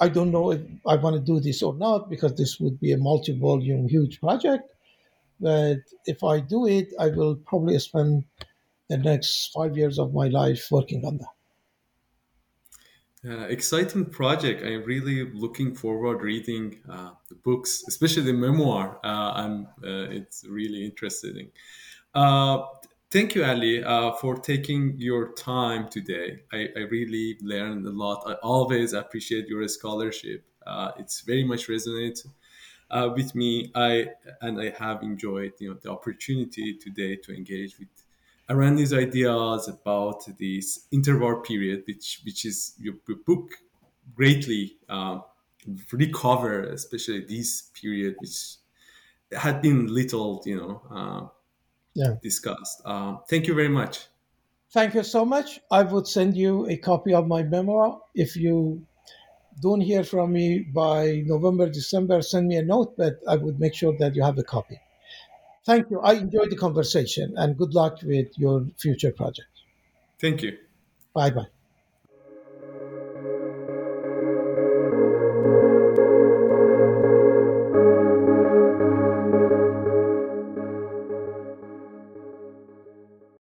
[0.00, 2.92] I don't know if I want to do this or not because this would be
[2.92, 4.70] a multi-volume, huge project.
[5.40, 8.24] But if I do it, I will probably spend
[8.88, 11.35] the next five years of my life working on that.
[13.28, 14.62] Uh, exciting project.
[14.62, 19.00] I'm really looking forward reading uh, the books, especially the memoir.
[19.02, 21.50] Uh, I'm uh, it's really interesting.
[22.14, 22.62] Uh,
[23.10, 23.82] thank you, Ali,
[24.20, 26.40] for taking your time today.
[26.52, 28.22] I, I, really learned a lot.
[28.28, 30.44] I always appreciate your scholarship.
[30.96, 32.24] it's very much resonate
[33.16, 33.72] with me.
[33.74, 34.06] I
[34.40, 37.88] and I have enjoyed you know the opportunity today to engage with
[38.48, 43.50] around these ideas about this interwar period, which which is your, your book
[44.14, 45.22] greatly um,
[45.92, 48.56] recover, especially this period, which
[49.32, 51.26] had been little, you know, uh,
[51.94, 52.14] yeah.
[52.22, 52.82] discussed.
[52.84, 54.06] Um, thank you very much.
[54.72, 55.60] Thank you so much.
[55.70, 58.00] I would send you a copy of my memoir.
[58.14, 58.86] If you
[59.60, 63.74] don't hear from me by November, December, send me a note, but I would make
[63.74, 64.78] sure that you have a copy.
[65.66, 66.00] Thank you.
[66.00, 69.48] I enjoyed the conversation and good luck with your future project.
[70.20, 70.58] Thank you.
[71.14, 71.46] Bye bye.